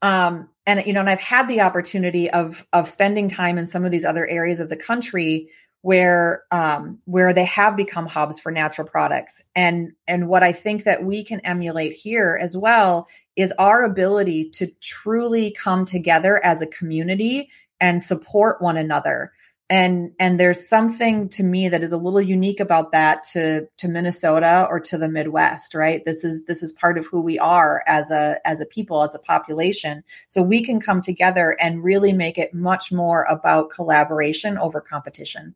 um, 0.01 0.49
and 0.65 0.85
you 0.85 0.93
know, 0.93 0.99
and 0.99 1.09
I've 1.09 1.19
had 1.19 1.47
the 1.47 1.61
opportunity 1.61 2.29
of 2.29 2.65
of 2.73 2.87
spending 2.87 3.29
time 3.29 3.57
in 3.57 3.67
some 3.67 3.85
of 3.85 3.91
these 3.91 4.05
other 4.05 4.27
areas 4.27 4.59
of 4.59 4.69
the 4.69 4.77
country 4.77 5.49
where 5.81 6.43
um, 6.51 6.99
where 7.05 7.33
they 7.33 7.45
have 7.45 7.75
become 7.75 8.07
hubs 8.07 8.39
for 8.39 8.51
natural 8.51 8.87
products. 8.87 9.41
And 9.55 9.93
and 10.07 10.27
what 10.27 10.43
I 10.43 10.51
think 10.51 10.83
that 10.85 11.03
we 11.03 11.23
can 11.23 11.41
emulate 11.41 11.93
here 11.93 12.37
as 12.41 12.55
well 12.55 13.07
is 13.35 13.51
our 13.53 13.83
ability 13.83 14.49
to 14.51 14.67
truly 14.81 15.51
come 15.51 15.85
together 15.85 16.43
as 16.43 16.61
a 16.61 16.67
community 16.67 17.49
and 17.81 18.01
support 18.01 18.61
one 18.61 18.77
another 18.77 19.33
and 19.69 20.11
and 20.19 20.39
there's 20.39 20.67
something 20.67 21.29
to 21.29 21.43
me 21.43 21.69
that 21.69 21.83
is 21.83 21.93
a 21.93 21.97
little 21.97 22.21
unique 22.21 22.59
about 22.59 22.91
that 22.91 23.23
to 23.31 23.67
to 23.77 23.87
Minnesota 23.87 24.67
or 24.69 24.79
to 24.81 24.97
the 24.97 25.07
Midwest 25.07 25.73
right? 25.73 26.03
This 26.03 26.23
is 26.23 26.45
this 26.45 26.61
is 26.61 26.71
part 26.71 26.97
of 26.97 27.05
who 27.05 27.21
we 27.21 27.39
are 27.39 27.83
as 27.87 28.11
a 28.11 28.39
as 28.45 28.59
a 28.59 28.65
people 28.65 29.03
as 29.03 29.15
a 29.15 29.19
population. 29.19 30.03
So 30.29 30.41
we 30.41 30.63
can 30.63 30.79
come 30.81 31.01
together 31.01 31.57
and 31.59 31.83
really 31.83 32.13
make 32.13 32.37
it 32.37 32.53
much 32.53 32.91
more 32.91 33.23
about 33.23 33.69
collaboration 33.69 34.57
over 34.57 34.81
competition. 34.81 35.55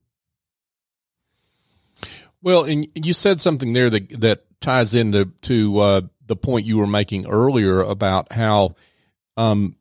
Well 2.42 2.64
and 2.64 2.88
you 2.96 3.14
said 3.14 3.42
something 3.42 3.74
there 3.74 3.90
that 3.90 4.22
that 4.22 4.44
ties 4.62 4.96
into 4.96 5.26
to 5.42 5.80
uh, 5.80 6.02
the 6.26 6.36
point 6.36 6.66
you 6.66 6.78
were 6.78 6.88
making 6.88 7.28
earlier 7.28 7.82
about 7.82 8.32
how 8.32 8.76
um, 9.36 9.76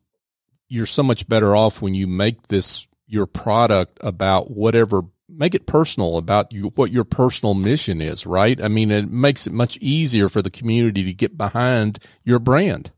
you're 0.67 0.85
so 0.85 1.03
much 1.03 1.27
better 1.27 1.55
off 1.55 1.81
when 1.81 1.95
you 1.95 2.07
make 2.07 2.47
this 2.47 2.87
your 3.07 3.25
product 3.25 3.97
about 4.01 4.51
whatever 4.51 5.03
make 5.29 5.55
it 5.55 5.67
personal 5.67 6.17
about 6.17 6.51
you, 6.51 6.71
what 6.75 6.91
your 6.91 7.03
personal 7.03 7.53
mission 7.53 8.01
is, 8.01 8.25
right? 8.25 8.61
I 8.61 8.67
mean, 8.67 8.91
it 8.91 9.11
makes 9.11 9.45
it 9.45 9.53
much 9.53 9.77
easier 9.77 10.29
for 10.29 10.41
the 10.41 10.49
community 10.49 11.03
to 11.03 11.13
get 11.13 11.37
behind 11.37 11.99
your 12.23 12.39
brand. 12.39 12.91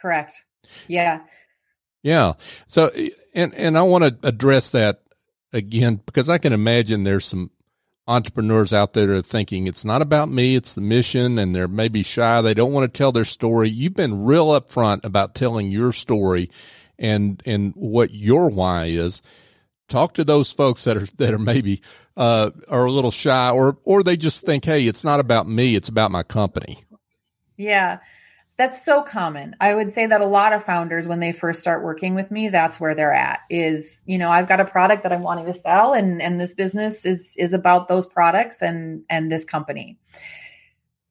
Correct. 0.00 0.34
Yeah. 0.88 1.20
Yeah. 2.02 2.32
So, 2.66 2.90
and, 3.34 3.54
and 3.54 3.78
I 3.78 3.82
want 3.82 4.04
to 4.04 4.28
address 4.28 4.70
that 4.70 5.02
again 5.52 6.00
because 6.04 6.28
I 6.28 6.38
can 6.38 6.52
imagine 6.52 7.04
there's 7.04 7.26
some 7.26 7.50
entrepreneurs 8.06 8.72
out 8.72 8.94
there 8.94 9.12
are 9.12 9.22
thinking 9.22 9.66
it's 9.66 9.84
not 9.84 10.00
about 10.00 10.30
me, 10.30 10.56
it's 10.56 10.74
the 10.74 10.80
mission, 10.80 11.38
and 11.38 11.54
they're 11.54 11.68
maybe 11.68 12.02
shy. 12.02 12.40
They 12.40 12.54
don't 12.54 12.72
want 12.72 12.92
to 12.92 12.96
tell 12.96 13.12
their 13.12 13.24
story. 13.24 13.68
You've 13.68 13.94
been 13.94 14.24
real 14.24 14.48
upfront 14.48 15.04
about 15.04 15.34
telling 15.34 15.70
your 15.70 15.92
story 15.92 16.50
and 16.98 17.42
and 17.46 17.72
what 17.74 18.12
your 18.12 18.48
why 18.48 18.86
is 18.86 19.22
talk 19.88 20.14
to 20.14 20.24
those 20.24 20.52
folks 20.52 20.84
that 20.84 20.96
are 20.96 21.06
that 21.16 21.32
are 21.34 21.38
maybe 21.38 21.80
uh, 22.16 22.50
are 22.68 22.86
a 22.86 22.92
little 22.92 23.10
shy 23.10 23.50
or 23.50 23.78
or 23.84 24.02
they 24.02 24.16
just 24.16 24.44
think 24.44 24.64
hey 24.64 24.86
it's 24.86 25.04
not 25.04 25.20
about 25.20 25.48
me 25.48 25.74
it's 25.74 25.88
about 25.88 26.10
my 26.10 26.22
company. 26.22 26.78
Yeah. 27.56 27.98
That's 28.56 28.84
so 28.84 29.02
common. 29.02 29.54
I 29.60 29.72
would 29.72 29.92
say 29.92 30.06
that 30.06 30.20
a 30.20 30.26
lot 30.26 30.52
of 30.52 30.64
founders 30.64 31.06
when 31.06 31.20
they 31.20 31.30
first 31.30 31.60
start 31.60 31.84
working 31.84 32.16
with 32.16 32.32
me 32.32 32.48
that's 32.48 32.80
where 32.80 32.96
they're 32.96 33.14
at 33.14 33.40
is 33.48 34.02
you 34.04 34.18
know 34.18 34.30
i've 34.30 34.48
got 34.48 34.58
a 34.58 34.64
product 34.64 35.04
that 35.04 35.12
i'm 35.12 35.22
wanting 35.22 35.46
to 35.46 35.52
sell 35.52 35.92
and 35.92 36.20
and 36.20 36.40
this 36.40 36.54
business 36.54 37.06
is 37.06 37.36
is 37.38 37.52
about 37.52 37.86
those 37.86 38.06
products 38.06 38.60
and 38.60 39.04
and 39.08 39.30
this 39.30 39.44
company 39.44 39.96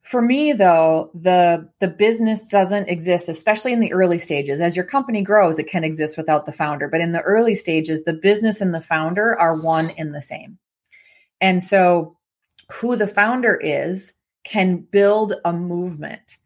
for 0.08 0.22
me 0.22 0.54
though, 0.54 1.12
the 1.14 1.70
the 1.82 1.90
business 1.90 2.44
doesn't 2.46 2.88
exist, 2.88 3.28
especially 3.28 3.74
in 3.74 3.82
the 3.82 3.92
early 3.92 4.20
stages. 4.20 4.62
As 4.62 4.76
your 4.76 4.86
company 4.86 5.22
grows, 5.22 5.60
it 5.60 5.68
can 5.68 5.84
exist 5.84 6.16
without 6.16 6.46
the 6.46 6.54
founder, 6.54 6.88
but 6.88 7.02
in 7.02 7.12
the 7.12 7.22
early 7.22 7.56
stages, 7.56 8.04
the 8.04 8.14
business 8.14 8.62
and 8.62 8.74
the 8.74 8.80
founder 8.80 9.38
are 9.38 9.60
one 9.60 9.90
in 9.98 10.14
the 10.14 10.22
same. 10.22 10.60
And 11.42 11.62
so 11.62 12.18
who 12.72 12.96
the 12.96 13.08
founder 13.08 13.56
is 13.56 14.14
can 14.46 14.78
build 14.78 15.34
a 15.44 15.52
movement. 15.52 16.38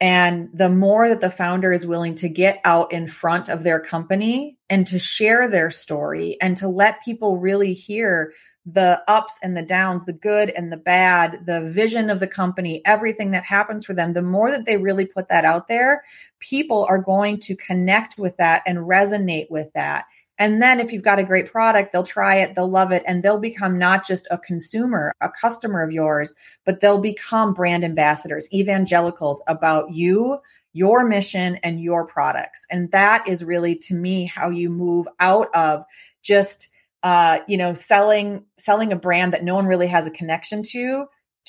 And 0.00 0.50
the 0.54 0.68
more 0.68 1.08
that 1.08 1.20
the 1.20 1.30
founder 1.30 1.72
is 1.72 1.84
willing 1.84 2.14
to 2.16 2.28
get 2.28 2.60
out 2.64 2.92
in 2.92 3.08
front 3.08 3.48
of 3.48 3.64
their 3.64 3.80
company 3.80 4.56
and 4.70 4.86
to 4.86 5.00
share 5.00 5.50
their 5.50 5.70
story 5.70 6.36
and 6.40 6.56
to 6.58 6.68
let 6.68 7.04
people 7.04 7.38
really 7.38 7.74
hear 7.74 8.32
the 8.72 9.00
ups 9.08 9.38
and 9.42 9.56
the 9.56 9.62
downs, 9.62 10.04
the 10.04 10.12
good 10.12 10.50
and 10.50 10.70
the 10.70 10.76
bad, 10.76 11.46
the 11.46 11.70
vision 11.70 12.10
of 12.10 12.20
the 12.20 12.26
company, 12.26 12.82
everything 12.84 13.30
that 13.30 13.44
happens 13.44 13.84
for 13.84 13.94
them, 13.94 14.10
the 14.10 14.22
more 14.22 14.50
that 14.50 14.66
they 14.66 14.76
really 14.76 15.06
put 15.06 15.28
that 15.28 15.44
out 15.44 15.68
there, 15.68 16.04
people 16.38 16.84
are 16.88 16.98
going 16.98 17.38
to 17.38 17.56
connect 17.56 18.18
with 18.18 18.36
that 18.36 18.62
and 18.66 18.78
resonate 18.78 19.50
with 19.50 19.72
that. 19.72 20.04
And 20.40 20.62
then 20.62 20.80
if 20.80 20.92
you've 20.92 21.02
got 21.02 21.18
a 21.18 21.24
great 21.24 21.50
product, 21.50 21.92
they'll 21.92 22.04
try 22.04 22.36
it, 22.36 22.54
they'll 22.54 22.70
love 22.70 22.92
it, 22.92 23.02
and 23.06 23.22
they'll 23.22 23.40
become 23.40 23.78
not 23.78 24.06
just 24.06 24.28
a 24.30 24.38
consumer, 24.38 25.12
a 25.20 25.30
customer 25.30 25.82
of 25.82 25.90
yours, 25.90 26.34
but 26.64 26.80
they'll 26.80 27.00
become 27.00 27.54
brand 27.54 27.84
ambassadors, 27.84 28.52
evangelicals 28.52 29.42
about 29.48 29.92
you, 29.92 30.38
your 30.74 31.04
mission, 31.04 31.56
and 31.64 31.80
your 31.80 32.06
products. 32.06 32.66
And 32.70 32.90
that 32.92 33.26
is 33.26 33.42
really, 33.42 33.74
to 33.76 33.94
me, 33.94 34.26
how 34.26 34.50
you 34.50 34.70
move 34.70 35.08
out 35.18 35.48
of 35.54 35.84
just 36.22 36.68
uh, 37.02 37.40
you 37.46 37.56
know, 37.56 37.72
selling 37.72 38.44
selling 38.58 38.92
a 38.92 38.96
brand 38.96 39.32
that 39.32 39.44
no 39.44 39.54
one 39.54 39.66
really 39.66 39.86
has 39.86 40.06
a 40.06 40.10
connection 40.10 40.62
to 40.62 41.06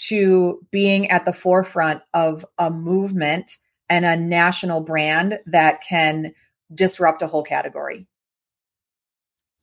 to 0.07 0.65
being 0.71 1.09
at 1.09 1.25
the 1.25 1.33
forefront 1.33 2.01
of 2.13 2.45
a 2.57 2.69
movement 2.69 3.57
and 3.89 4.05
a 4.05 4.15
national 4.15 4.81
brand 4.81 5.39
that 5.47 5.81
can 5.81 6.33
disrupt 6.73 7.21
a 7.21 7.27
whole 7.27 7.43
category. 7.43 8.07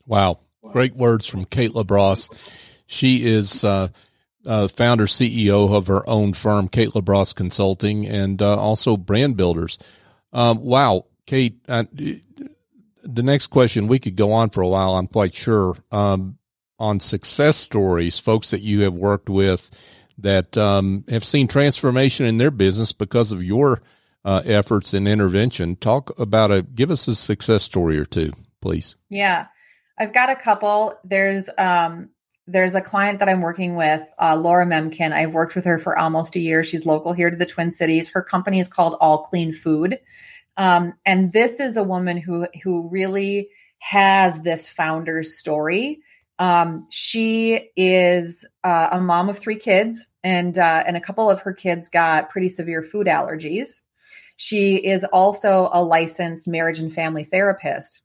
Wow. 0.07 0.41
Great 0.73 0.97
words 0.97 1.27
from 1.27 1.45
Kate 1.45 1.71
LaBrosse. 1.71 2.29
She 2.87 3.25
is 3.25 3.65
uh, 3.65 3.89
uh, 4.47 4.69
founder, 4.69 5.07
CEO 5.07 5.73
of 5.73 5.87
her 5.87 6.09
own 6.09 6.33
firm, 6.33 6.69
Kate 6.69 6.91
LaBrosse 6.91 7.35
Consulting, 7.35 8.07
and 8.07 8.43
uh, 8.43 8.57
also 8.57 8.97
brand 8.97 9.37
builders. 9.37 9.79
Um, 10.33 10.61
wow, 10.61 11.07
Kate, 11.27 11.59
uh, 11.69 11.85
the 13.07 13.23
next 13.23 13.49
question 13.49 13.87
we 13.87 13.99
could 13.99 14.17
go 14.17 14.33
on 14.33 14.51
for 14.51 14.63
a 14.63 14.69
while. 14.69 14.95
I'm 14.95 15.07
quite 15.07 15.35
sure 15.35 15.77
um, 15.91 16.39
on 16.79 17.01
success 17.01 17.57
stories, 17.57 18.19
folks 18.19 18.51
that 18.51 18.63
you 18.63 18.83
have 18.83 18.95
worked 18.95 19.29
with 19.29 19.71
that 20.19 20.57
um, 20.57 21.05
have 21.09 21.25
seen 21.25 21.47
transformation 21.47 22.27
in 22.27 22.39
their 22.39 22.51
business 22.51 22.93
because 22.93 23.33
of 23.33 23.43
your 23.43 23.81
uh, 24.25 24.43
efforts 24.45 24.95
and 24.95 25.07
intervention. 25.07 25.77
Talk 25.77 26.19
about 26.19 26.51
a 26.51 26.63
give 26.63 26.91
us 26.91 27.07
a 27.09 27.15
success 27.15 27.63
story 27.63 27.99
or 27.99 28.05
two, 28.05 28.33
please. 28.61 28.97
Yeah, 29.09 29.47
I've 29.99 30.13
got 30.13 30.31
a 30.31 30.37
couple. 30.37 30.95
There's 31.05 31.49
um, 31.59 32.11
there's 32.49 32.75
a 32.75 32.81
client 32.81 33.19
that 33.19 33.29
I'm 33.29 33.41
working 33.41 33.75
with, 33.75 34.03
uh, 34.21 34.37
Laura 34.37 34.65
Memkin. 34.65 35.13
I've 35.13 35.35
worked 35.35 35.57
with 35.57 35.65
her 35.65 35.79
for 35.79 35.99
almost 35.99 36.37
a 36.37 36.41
year. 36.41 36.63
She's 36.63 36.87
local 36.87 37.13
here 37.13 37.29
to 37.29 37.37
the 37.37 37.47
Twin 37.47 37.73
Cities. 37.73 38.09
Her 38.11 38.23
company 38.23 38.61
is 38.61 38.69
called 38.69 38.97
All 39.01 39.25
Clean 39.25 39.53
Food. 39.53 39.99
Um, 40.57 40.95
and 41.05 41.33
this 41.33 41.61
is 41.61 41.77
a 41.77 41.83
woman 41.85 42.17
who 42.17 42.47
who 42.63 42.89
really 42.89 43.49
has 43.79 44.41
this 44.43 44.69
founder's 44.69 45.39
story 45.39 46.01
Um, 46.39 46.87
she 46.91 47.71
is 47.77 48.47
uh, 48.63 48.89
a 48.93 49.01
mom 49.01 49.29
of 49.29 49.39
three 49.39 49.57
kids, 49.59 50.09
and 50.23 50.57
uh, 50.59 50.85
and 50.87 50.97
a 50.97 51.01
couple 51.01 51.31
of 51.31 51.41
her 51.41 51.53
kids 51.53 51.89
got 51.89 52.31
pretty 52.31 52.49
severe 52.49 52.83
food 52.83 53.07
allergies. 53.07 53.81
She 54.37 54.77
is 54.77 55.05
also 55.05 55.71
a 55.73 55.83
licensed 55.83 56.47
marriage 56.47 56.79
and 56.79 56.93
family 56.93 57.25
therapist. 57.25 58.03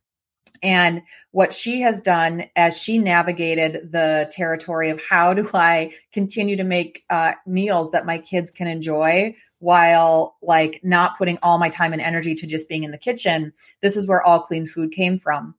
And 0.63 1.01
what 1.31 1.53
she 1.53 1.81
has 1.81 2.01
done 2.01 2.45
as 2.55 2.77
she 2.77 2.99
navigated 2.99 3.91
the 3.91 4.29
territory 4.31 4.91
of 4.91 5.01
how 5.09 5.33
do 5.33 5.49
I 5.53 5.93
continue 6.13 6.55
to 6.57 6.63
make 6.63 7.03
uh, 7.09 7.33
meals 7.45 7.91
that 7.91 8.05
my 8.05 8.19
kids 8.19 8.51
can 8.51 8.67
enjoy 8.67 9.35
while 9.61 10.37
like 10.41 10.81
not 10.83 11.17
putting 11.17 11.37
all 11.41 11.57
my 11.57 11.69
time 11.69 11.93
and 11.93 12.01
energy 12.01 12.35
to 12.35 12.47
just 12.47 12.67
being 12.67 12.83
in 12.83 12.91
the 12.91 12.97
kitchen, 12.97 13.53
this 13.81 13.95
is 13.95 14.07
where 14.07 14.21
all 14.21 14.41
clean 14.41 14.67
food 14.67 14.91
came 14.91 15.17
from. 15.17 15.55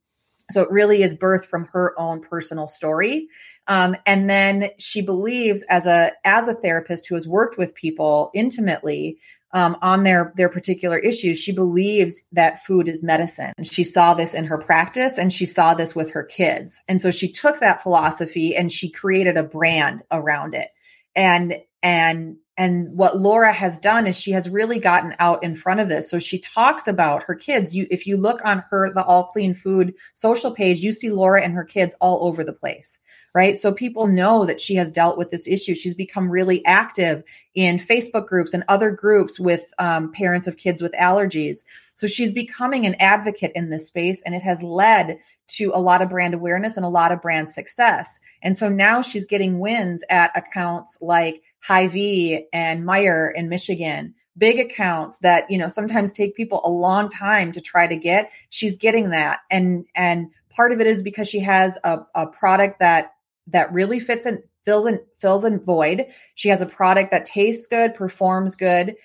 So 0.50 0.60
it 0.60 0.70
really 0.70 1.02
is 1.02 1.16
birthed 1.16 1.46
from 1.46 1.66
her 1.72 1.98
own 1.98 2.20
personal 2.20 2.68
story. 2.68 3.28
Um, 3.66 3.96
and 4.04 4.28
then 4.28 4.70
she 4.78 5.02
believes 5.02 5.62
as 5.64 5.86
a 5.86 6.12
as 6.24 6.48
a 6.48 6.54
therapist 6.54 7.06
who 7.08 7.14
has 7.14 7.26
worked 7.28 7.56
with 7.56 7.74
people 7.74 8.30
intimately 8.34 9.18
um, 9.54 9.76
on 9.82 10.02
their 10.02 10.32
their 10.36 10.48
particular 10.48 10.98
issues, 10.98 11.38
she 11.38 11.52
believes 11.52 12.22
that 12.32 12.64
food 12.64 12.88
is 12.88 13.02
medicine. 13.02 13.52
She 13.62 13.84
saw 13.84 14.14
this 14.14 14.34
in 14.34 14.46
her 14.46 14.58
practice, 14.58 15.18
and 15.18 15.32
she 15.32 15.44
saw 15.44 15.74
this 15.74 15.94
with 15.94 16.12
her 16.12 16.24
kids. 16.24 16.80
And 16.88 17.00
so 17.02 17.10
she 17.10 17.30
took 17.30 17.60
that 17.60 17.82
philosophy 17.82 18.56
and 18.56 18.72
she 18.72 18.88
created 18.88 19.36
a 19.36 19.42
brand 19.42 20.02
around 20.10 20.54
it. 20.54 20.68
And 21.14 21.56
and 21.82 22.36
and 22.58 22.92
what 22.92 23.18
Laura 23.18 23.52
has 23.52 23.78
done 23.78 24.06
is 24.06 24.18
she 24.18 24.32
has 24.32 24.48
really 24.48 24.78
gotten 24.78 25.14
out 25.18 25.42
in 25.42 25.54
front 25.54 25.80
of 25.80 25.88
this. 25.88 26.10
So 26.10 26.18
she 26.18 26.38
talks 26.38 26.86
about 26.86 27.22
her 27.22 27.34
kids. 27.34 27.74
You, 27.74 27.86
if 27.90 28.06
you 28.06 28.16
look 28.16 28.40
on 28.44 28.62
her, 28.70 28.92
the 28.92 29.04
All 29.04 29.24
Clean 29.24 29.54
Food 29.54 29.94
social 30.14 30.50
page, 30.50 30.80
you 30.80 30.92
see 30.92 31.10
Laura 31.10 31.42
and 31.42 31.54
her 31.54 31.64
kids 31.64 31.96
all 32.00 32.26
over 32.26 32.44
the 32.44 32.52
place 32.52 32.98
right? 33.34 33.56
So 33.56 33.72
people 33.72 34.06
know 34.06 34.44
that 34.44 34.60
she 34.60 34.74
has 34.74 34.90
dealt 34.90 35.16
with 35.16 35.30
this 35.30 35.46
issue. 35.46 35.74
She's 35.74 35.94
become 35.94 36.28
really 36.28 36.64
active 36.66 37.24
in 37.54 37.78
Facebook 37.78 38.26
groups 38.26 38.52
and 38.52 38.62
other 38.68 38.90
groups 38.90 39.40
with 39.40 39.72
um, 39.78 40.12
parents 40.12 40.46
of 40.46 40.58
kids 40.58 40.82
with 40.82 40.92
allergies. 40.92 41.64
So 41.94 42.06
she's 42.06 42.32
becoming 42.32 42.84
an 42.86 42.96
advocate 42.96 43.52
in 43.54 43.70
this 43.70 43.86
space, 43.86 44.22
and 44.22 44.34
it 44.34 44.42
has 44.42 44.62
led 44.62 45.18
to 45.48 45.72
a 45.74 45.80
lot 45.80 46.02
of 46.02 46.10
brand 46.10 46.34
awareness 46.34 46.76
and 46.76 46.84
a 46.84 46.90
lot 46.90 47.12
of 47.12 47.22
brand 47.22 47.50
success. 47.50 48.20
And 48.42 48.56
so 48.56 48.68
now 48.68 49.02
she's 49.02 49.26
getting 49.26 49.60
wins 49.60 50.04
at 50.10 50.36
accounts 50.36 50.98
like 51.00 51.42
Hy-Vee 51.60 52.46
and 52.52 52.84
Meijer 52.84 53.30
in 53.34 53.48
Michigan, 53.48 54.14
big 54.36 54.58
accounts 54.58 55.18
that, 55.18 55.50
you 55.50 55.58
know, 55.58 55.68
sometimes 55.68 56.12
take 56.12 56.34
people 56.34 56.60
a 56.64 56.70
long 56.70 57.08
time 57.08 57.52
to 57.52 57.60
try 57.60 57.86
to 57.86 57.96
get. 57.96 58.30
She's 58.50 58.78
getting 58.78 59.10
that. 59.10 59.40
And, 59.50 59.86
and 59.94 60.30
part 60.50 60.72
of 60.72 60.80
it 60.80 60.86
is 60.86 61.02
because 61.02 61.28
she 61.28 61.40
has 61.40 61.78
a, 61.84 62.00
a 62.14 62.26
product 62.26 62.80
that, 62.80 63.11
that 63.48 63.72
really 63.72 64.00
fits 64.00 64.26
and 64.26 64.42
fills 64.64 64.86
in, 64.86 65.00
fills 65.18 65.44
in 65.44 65.60
void. 65.60 66.06
She 66.34 66.48
has 66.48 66.62
a 66.62 66.66
product 66.66 67.10
that 67.10 67.26
tastes 67.26 67.66
good, 67.66 67.94
performs 67.94 68.56
good. 68.56 68.96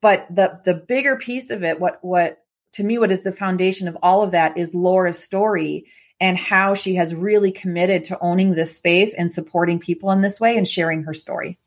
But 0.00 0.26
the, 0.30 0.60
the 0.64 0.74
bigger 0.74 1.16
piece 1.16 1.50
of 1.50 1.62
it, 1.62 1.80
what, 1.80 1.98
what, 2.02 2.38
to 2.72 2.84
me, 2.84 2.98
what 2.98 3.12
is 3.12 3.22
the 3.22 3.32
foundation 3.32 3.88
of 3.88 3.96
all 4.02 4.22
of 4.22 4.32
that 4.32 4.58
is 4.58 4.74
Laura's 4.74 5.18
story 5.18 5.86
and 6.20 6.36
how 6.38 6.74
she 6.74 6.94
has 6.96 7.14
really 7.14 7.52
committed 7.52 8.04
to 8.04 8.18
owning 8.20 8.54
this 8.54 8.76
space 8.76 9.14
and 9.14 9.32
supporting 9.32 9.78
people 9.78 10.10
in 10.10 10.20
this 10.20 10.40
way 10.40 10.56
and 10.56 10.68
sharing 10.68 11.04
her 11.04 11.14
story. 11.14 11.58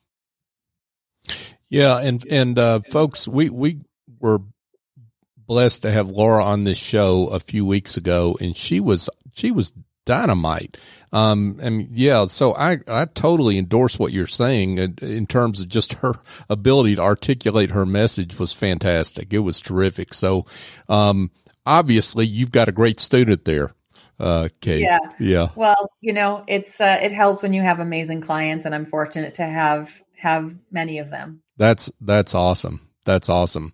Yeah, 1.70 2.00
and 2.00 2.26
and 2.32 2.58
uh, 2.58 2.80
folks, 2.80 3.28
we 3.28 3.50
we 3.50 3.82
were 4.20 4.40
blessed 5.38 5.82
to 5.82 5.92
have 5.92 6.10
Laura 6.10 6.44
on 6.44 6.64
this 6.64 6.78
show 6.78 7.28
a 7.28 7.40
few 7.40 7.66
weeks 7.66 7.98
ago, 7.98 8.38
and 8.40 8.56
she 8.56 8.80
was 8.80 9.10
she 9.34 9.52
was 9.52 9.74
dynamite. 10.08 10.78
Um, 11.14 11.60
and 11.62 11.90
yeah, 11.92 12.26
so 12.26 12.56
I 12.56 12.80
I 12.88 13.06
totally 13.06 13.58
endorse 13.58 14.00
what 14.00 14.12
you're 14.12 14.26
saying 14.26 14.80
in, 14.80 14.96
in 15.02 15.28
terms 15.28 15.62
of 15.62 15.70
just 15.70 15.94
her 15.94 16.16
ability 16.50 16.96
to 16.96 17.02
articulate 17.02 17.72
her 17.72 17.86
message 17.86 18.40
was 18.40 18.54
fantastic. 18.54 19.32
It 19.32 19.40
was 19.40 19.62
terrific. 19.62 20.14
So, 20.14 20.46
um, 20.90 21.30
obviously 21.66 22.26
you've 22.26 22.52
got 22.52 22.70
a 22.70 22.72
great 22.72 23.00
student 23.00 23.46
there. 23.46 23.74
Uh, 24.20 24.50
Kate. 24.62 24.82
Yeah. 24.82 25.00
Yeah. 25.20 25.50
Well, 25.56 25.92
you 26.02 26.14
know, 26.14 26.44
it's, 26.48 26.82
uh, 26.82 26.98
it 27.02 27.12
helps 27.12 27.44
when 27.44 27.54
you 27.54 27.62
have 27.62 27.80
amazing 27.80 28.22
clients 28.22 28.66
and 28.66 28.74
I'm 28.74 28.88
fortunate 28.88 29.36
to 29.36 29.44
have, 29.44 30.02
have 30.16 30.56
many 30.72 30.98
of 30.98 31.12
them. 31.12 31.44
That's 31.58 31.92
that's 32.02 32.34
awesome. 32.34 32.88
That's 33.04 33.30
awesome. 33.30 33.74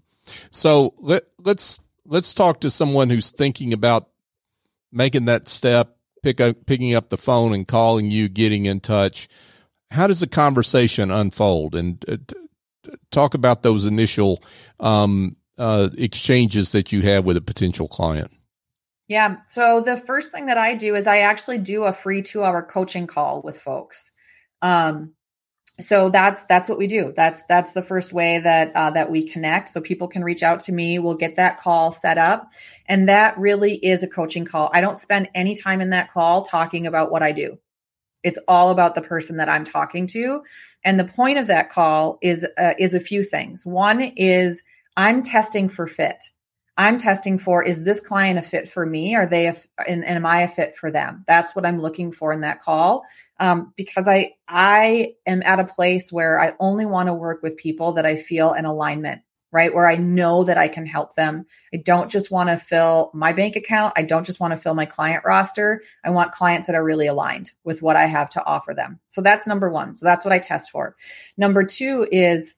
So 0.51 0.93
let 0.99 1.23
let's 1.43 1.79
let's 2.05 2.33
talk 2.33 2.61
to 2.61 2.69
someone 2.69 3.09
who's 3.09 3.31
thinking 3.31 3.73
about 3.73 4.09
making 4.91 5.25
that 5.25 5.47
step, 5.47 5.97
pick 6.23 6.41
up 6.41 6.65
picking 6.65 6.95
up 6.95 7.09
the 7.09 7.17
phone 7.17 7.53
and 7.53 7.67
calling 7.67 8.09
you, 8.09 8.29
getting 8.29 8.65
in 8.65 8.79
touch. 8.79 9.27
How 9.91 10.07
does 10.07 10.21
the 10.21 10.27
conversation 10.27 11.11
unfold? 11.11 11.75
And 11.75 12.03
uh, 12.09 12.17
talk 13.11 13.35
about 13.35 13.61
those 13.61 13.85
initial 13.85 14.41
um, 14.79 15.35
uh, 15.57 15.89
exchanges 15.97 16.71
that 16.71 16.91
you 16.91 17.01
have 17.01 17.25
with 17.25 17.37
a 17.37 17.41
potential 17.41 17.87
client. 17.87 18.31
Yeah. 19.07 19.37
So 19.47 19.81
the 19.81 19.97
first 19.97 20.31
thing 20.31 20.47
that 20.47 20.57
I 20.57 20.73
do 20.75 20.95
is 20.95 21.05
I 21.05 21.19
actually 21.19 21.59
do 21.59 21.83
a 21.83 21.93
free 21.93 22.21
two 22.21 22.43
hour 22.43 22.63
coaching 22.63 23.05
call 23.05 23.41
with 23.41 23.59
folks. 23.59 24.11
Um, 24.61 25.13
so 25.79 26.09
that's 26.09 26.43
that's 26.43 26.69
what 26.69 26.77
we 26.77 26.85
do. 26.85 27.13
That's 27.15 27.43
that's 27.43 27.73
the 27.73 27.81
first 27.81 28.13
way 28.13 28.39
that 28.39 28.75
uh, 28.75 28.91
that 28.91 29.09
we 29.09 29.27
connect. 29.27 29.69
So 29.69 29.81
people 29.81 30.07
can 30.07 30.23
reach 30.23 30.43
out 30.43 30.59
to 30.61 30.71
me. 30.71 30.99
We'll 30.99 31.15
get 31.15 31.37
that 31.37 31.59
call 31.59 31.91
set 31.91 32.19
up. 32.19 32.51
And 32.87 33.09
that 33.09 33.37
really 33.39 33.73
is 33.73 34.03
a 34.03 34.07
coaching 34.07 34.45
call. 34.45 34.69
I 34.71 34.81
don't 34.81 34.99
spend 34.99 35.29
any 35.33 35.55
time 35.55 35.81
in 35.81 35.89
that 35.89 36.11
call 36.11 36.45
talking 36.45 36.85
about 36.85 37.11
what 37.11 37.23
i 37.23 37.31
do. 37.31 37.57
It's 38.21 38.39
all 38.47 38.69
about 38.69 38.93
the 38.93 39.01
person 39.01 39.37
that 39.37 39.49
i'm 39.49 39.65
talking 39.65 40.05
to. 40.07 40.43
And 40.85 40.99
the 40.99 41.05
point 41.05 41.39
of 41.39 41.47
that 41.47 41.71
call 41.71 42.19
is 42.21 42.45
uh, 42.57 42.73
is 42.77 42.93
a 42.93 42.99
few 42.99 43.23
things. 43.23 43.65
One 43.65 44.01
is 44.01 44.63
i'm 44.95 45.23
testing 45.23 45.69
for 45.69 45.87
fit 45.87 46.23
i'm 46.77 46.97
testing 46.97 47.37
for 47.37 47.63
is 47.63 47.83
this 47.83 47.99
client 47.99 48.39
a 48.39 48.41
fit 48.41 48.69
for 48.69 48.85
me 48.85 49.15
are 49.15 49.27
they 49.27 49.47
a, 49.47 49.55
and, 49.87 50.03
and 50.05 50.17
am 50.17 50.25
i 50.25 50.41
a 50.41 50.47
fit 50.47 50.75
for 50.75 50.91
them 50.91 51.23
that's 51.27 51.55
what 51.55 51.65
i'm 51.65 51.79
looking 51.79 52.11
for 52.11 52.33
in 52.33 52.41
that 52.41 52.61
call 52.61 53.03
um, 53.39 53.73
because 53.75 54.07
I 54.07 54.33
I 54.47 55.15
am 55.25 55.41
at 55.43 55.59
a 55.59 55.65
place 55.65 56.11
where 56.11 56.39
I 56.39 56.53
only 56.59 56.85
want 56.85 57.07
to 57.07 57.13
work 57.13 57.41
with 57.41 57.57
people 57.57 57.93
that 57.93 58.05
I 58.05 58.15
feel 58.15 58.53
an 58.53 58.65
alignment, 58.65 59.21
right? 59.51 59.73
Where 59.73 59.87
I 59.87 59.95
know 59.95 60.43
that 60.43 60.57
I 60.57 60.67
can 60.67 60.85
help 60.85 61.15
them. 61.15 61.45
I 61.73 61.77
don't 61.77 62.09
just 62.09 62.31
want 62.31 62.49
to 62.49 62.57
fill 62.57 63.11
my 63.13 63.33
bank 63.33 63.55
account. 63.55 63.93
I 63.97 64.03
don't 64.03 64.25
just 64.25 64.39
want 64.39 64.51
to 64.51 64.57
fill 64.57 64.75
my 64.75 64.85
client 64.85 65.23
roster. 65.25 65.81
I 66.03 66.11
want 66.11 66.31
clients 66.31 66.67
that 66.67 66.75
are 66.75 66.83
really 66.83 67.07
aligned 67.07 67.51
with 67.63 67.81
what 67.81 67.95
I 67.95 68.05
have 68.05 68.29
to 68.31 68.45
offer 68.45 68.73
them. 68.73 68.99
So 69.09 69.21
that's 69.21 69.47
number 69.47 69.69
one. 69.69 69.95
So 69.95 70.05
that's 70.05 70.23
what 70.23 70.33
I 70.33 70.39
test 70.39 70.71
for. 70.71 70.95
Number 71.35 71.63
two 71.65 72.07
is 72.11 72.55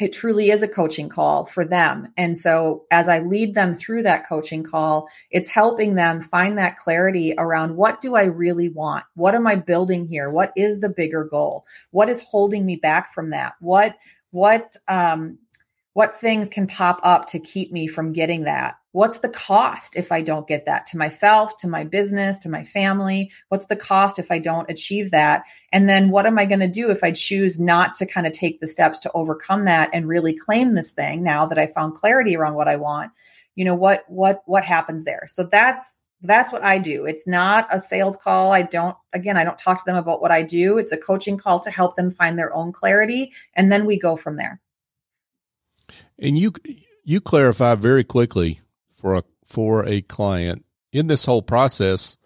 it 0.00 0.14
truly 0.14 0.50
is 0.50 0.62
a 0.62 0.68
coaching 0.68 1.10
call 1.10 1.44
for 1.44 1.64
them. 1.64 2.12
And 2.16 2.34
so 2.36 2.86
as 2.90 3.06
I 3.06 3.18
lead 3.18 3.54
them 3.54 3.74
through 3.74 4.04
that 4.04 4.26
coaching 4.26 4.64
call, 4.64 5.08
it's 5.30 5.50
helping 5.50 5.94
them 5.94 6.22
find 6.22 6.56
that 6.56 6.76
clarity 6.76 7.34
around 7.36 7.76
what 7.76 8.00
do 8.00 8.16
I 8.16 8.24
really 8.24 8.70
want? 8.70 9.04
What 9.14 9.34
am 9.34 9.46
I 9.46 9.56
building 9.56 10.06
here? 10.06 10.30
What 10.30 10.52
is 10.56 10.80
the 10.80 10.88
bigger 10.88 11.24
goal? 11.24 11.66
What 11.90 12.08
is 12.08 12.22
holding 12.22 12.64
me 12.64 12.76
back 12.76 13.12
from 13.12 13.30
that? 13.30 13.54
What, 13.60 13.94
what, 14.30 14.74
um, 14.88 15.38
what 15.92 16.16
things 16.16 16.48
can 16.48 16.66
pop 16.66 17.00
up 17.02 17.26
to 17.28 17.38
keep 17.38 17.70
me 17.70 17.86
from 17.86 18.14
getting 18.14 18.44
that? 18.44 18.76
What's 18.92 19.18
the 19.18 19.28
cost 19.28 19.94
if 19.94 20.10
I 20.10 20.20
don't 20.20 20.48
get 20.48 20.66
that 20.66 20.86
to 20.86 20.98
myself, 20.98 21.56
to 21.58 21.68
my 21.68 21.84
business, 21.84 22.40
to 22.40 22.48
my 22.48 22.64
family? 22.64 23.30
What's 23.48 23.66
the 23.66 23.76
cost 23.76 24.18
if 24.18 24.32
I 24.32 24.40
don't 24.40 24.68
achieve 24.68 25.12
that? 25.12 25.44
And 25.72 25.88
then 25.88 26.10
what 26.10 26.26
am 26.26 26.38
I 26.38 26.44
going 26.44 26.60
to 26.60 26.68
do 26.68 26.90
if 26.90 27.04
I 27.04 27.12
choose 27.12 27.60
not 27.60 27.94
to 27.96 28.06
kind 28.06 28.26
of 28.26 28.32
take 28.32 28.60
the 28.60 28.66
steps 28.66 28.98
to 29.00 29.12
overcome 29.12 29.64
that 29.66 29.90
and 29.92 30.08
really 30.08 30.36
claim 30.36 30.74
this 30.74 30.90
thing 30.90 31.22
now 31.22 31.46
that 31.46 31.58
I 31.58 31.68
found 31.68 31.94
clarity 31.94 32.36
around 32.36 32.54
what 32.54 32.66
I 32.66 32.76
want? 32.76 33.12
You 33.54 33.64
know, 33.64 33.76
what 33.76 34.04
what 34.08 34.42
what 34.46 34.64
happens 34.64 35.04
there? 35.04 35.26
So 35.28 35.44
that's 35.44 36.02
that's 36.22 36.52
what 36.52 36.64
I 36.64 36.78
do. 36.78 37.06
It's 37.06 37.26
not 37.26 37.68
a 37.70 37.80
sales 37.80 38.16
call. 38.16 38.52
I 38.52 38.62
don't, 38.62 38.96
again, 39.12 39.36
I 39.36 39.44
don't 39.44 39.58
talk 39.58 39.78
to 39.78 39.84
them 39.86 39.96
about 39.96 40.20
what 40.20 40.30
I 40.30 40.42
do. 40.42 40.78
It's 40.78 40.92
a 40.92 40.96
coaching 40.96 41.38
call 41.38 41.60
to 41.60 41.70
help 41.70 41.96
them 41.96 42.10
find 42.10 42.38
their 42.38 42.52
own 42.54 42.72
clarity. 42.72 43.32
And 43.54 43.72
then 43.72 43.86
we 43.86 43.98
go 43.98 44.16
from 44.16 44.36
there. 44.36 44.60
And 46.18 46.38
you 46.38 46.52
you 47.04 47.20
clarify 47.20 47.74
very 47.74 48.04
quickly 48.04 48.60
for 49.00 49.16
a 49.16 49.24
for 49.46 49.84
a 49.86 50.02
client 50.02 50.64
in 50.92 51.06
this 51.06 51.24
whole 51.24 51.42
process. 51.42 52.16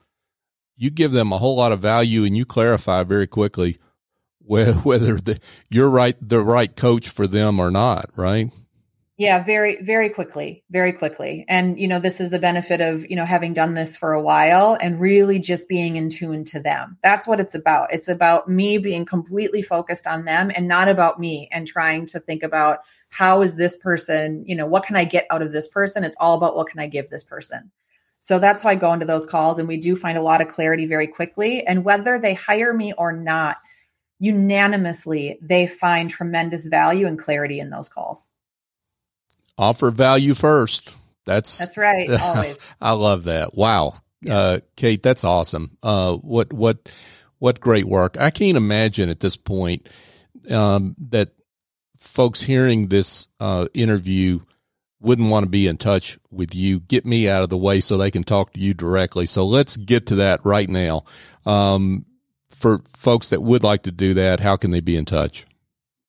You 0.76 0.90
give 0.90 1.12
them 1.12 1.32
a 1.32 1.38
whole 1.38 1.56
lot 1.56 1.72
of 1.72 1.80
value, 1.80 2.24
and 2.24 2.36
you 2.36 2.44
clarify 2.44 3.04
very 3.04 3.26
quickly 3.26 3.78
whether 4.40 5.16
the, 5.16 5.40
you're 5.70 5.90
right 5.90 6.16
the 6.20 6.40
right 6.40 6.74
coach 6.74 7.08
for 7.08 7.26
them 7.26 7.60
or 7.60 7.70
not. 7.70 8.10
Right? 8.16 8.50
Yeah, 9.16 9.44
very, 9.44 9.80
very 9.80 10.10
quickly, 10.10 10.64
very 10.70 10.92
quickly. 10.92 11.44
And, 11.48 11.78
you 11.78 11.86
know, 11.86 12.00
this 12.00 12.20
is 12.20 12.30
the 12.30 12.40
benefit 12.40 12.80
of, 12.80 13.08
you 13.08 13.14
know, 13.14 13.24
having 13.24 13.52
done 13.52 13.74
this 13.74 13.94
for 13.94 14.12
a 14.12 14.20
while 14.20 14.76
and 14.80 15.00
really 15.00 15.38
just 15.38 15.68
being 15.68 15.94
in 15.94 16.10
tune 16.10 16.42
to 16.46 16.58
them. 16.58 16.98
That's 17.00 17.24
what 17.24 17.38
it's 17.38 17.54
about. 17.54 17.94
It's 17.94 18.08
about 18.08 18.48
me 18.48 18.78
being 18.78 19.04
completely 19.04 19.62
focused 19.62 20.08
on 20.08 20.24
them 20.24 20.50
and 20.52 20.66
not 20.66 20.88
about 20.88 21.20
me 21.20 21.48
and 21.52 21.64
trying 21.64 22.06
to 22.06 22.18
think 22.18 22.42
about 22.42 22.80
how 23.14 23.42
is 23.42 23.54
this 23.54 23.76
person, 23.76 24.44
you 24.44 24.56
know, 24.56 24.66
what 24.66 24.84
can 24.84 24.96
I 24.96 25.04
get 25.04 25.26
out 25.30 25.40
of 25.40 25.52
this 25.52 25.68
person? 25.68 26.02
It's 26.02 26.16
all 26.18 26.36
about 26.36 26.56
what 26.56 26.68
can 26.68 26.80
I 26.80 26.88
give 26.88 27.08
this 27.08 27.22
person. 27.22 27.70
So 28.18 28.40
that's 28.40 28.64
why 28.64 28.72
I 28.72 28.74
go 28.74 28.92
into 28.92 29.06
those 29.06 29.24
calls 29.24 29.58
and 29.58 29.68
we 29.68 29.76
do 29.76 29.94
find 29.94 30.18
a 30.18 30.22
lot 30.22 30.40
of 30.40 30.48
clarity 30.48 30.86
very 30.86 31.06
quickly. 31.06 31.64
And 31.64 31.84
whether 31.84 32.18
they 32.18 32.34
hire 32.34 32.74
me 32.74 32.92
or 32.94 33.12
not, 33.12 33.58
unanimously, 34.18 35.38
they 35.40 35.68
find 35.68 36.10
tremendous 36.10 36.66
value 36.66 37.06
and 37.06 37.18
clarity 37.18 37.60
in 37.60 37.70
those 37.70 37.88
calls. 37.88 38.28
Offer 39.56 39.92
value 39.92 40.34
first. 40.34 40.96
That's 41.24 41.58
that's 41.58 41.76
right. 41.76 42.10
Always. 42.20 42.56
I 42.80 42.92
love 42.92 43.24
that. 43.24 43.54
Wow. 43.54 43.94
Yeah. 44.22 44.36
Uh, 44.36 44.58
Kate, 44.74 45.02
that's 45.02 45.22
awesome. 45.22 45.76
Uh, 45.82 46.14
what, 46.16 46.52
what, 46.52 46.90
what 47.38 47.60
great 47.60 47.86
work. 47.86 48.18
I 48.18 48.30
can't 48.30 48.56
imagine 48.56 49.08
at 49.08 49.20
this 49.20 49.36
point, 49.36 49.88
um, 50.50 50.96
that 51.10 51.28
folks 52.04 52.42
hearing 52.42 52.88
this, 52.88 53.28
uh, 53.40 53.66
interview 53.74 54.40
wouldn't 55.00 55.30
want 55.30 55.44
to 55.44 55.50
be 55.50 55.66
in 55.66 55.76
touch 55.76 56.18
with 56.30 56.54
you. 56.54 56.80
Get 56.80 57.04
me 57.04 57.28
out 57.28 57.42
of 57.42 57.50
the 57.50 57.58
way 57.58 57.80
so 57.80 57.96
they 57.96 58.10
can 58.10 58.24
talk 58.24 58.52
to 58.54 58.60
you 58.60 58.74
directly. 58.74 59.26
So 59.26 59.46
let's 59.46 59.76
get 59.76 60.06
to 60.06 60.16
that 60.16 60.40
right 60.44 60.68
now. 60.68 61.04
Um, 61.44 62.06
for 62.50 62.82
folks 62.96 63.28
that 63.28 63.42
would 63.42 63.62
like 63.62 63.82
to 63.82 63.92
do 63.92 64.14
that, 64.14 64.40
how 64.40 64.56
can 64.56 64.70
they 64.70 64.80
be 64.80 64.96
in 64.96 65.04
touch? 65.04 65.44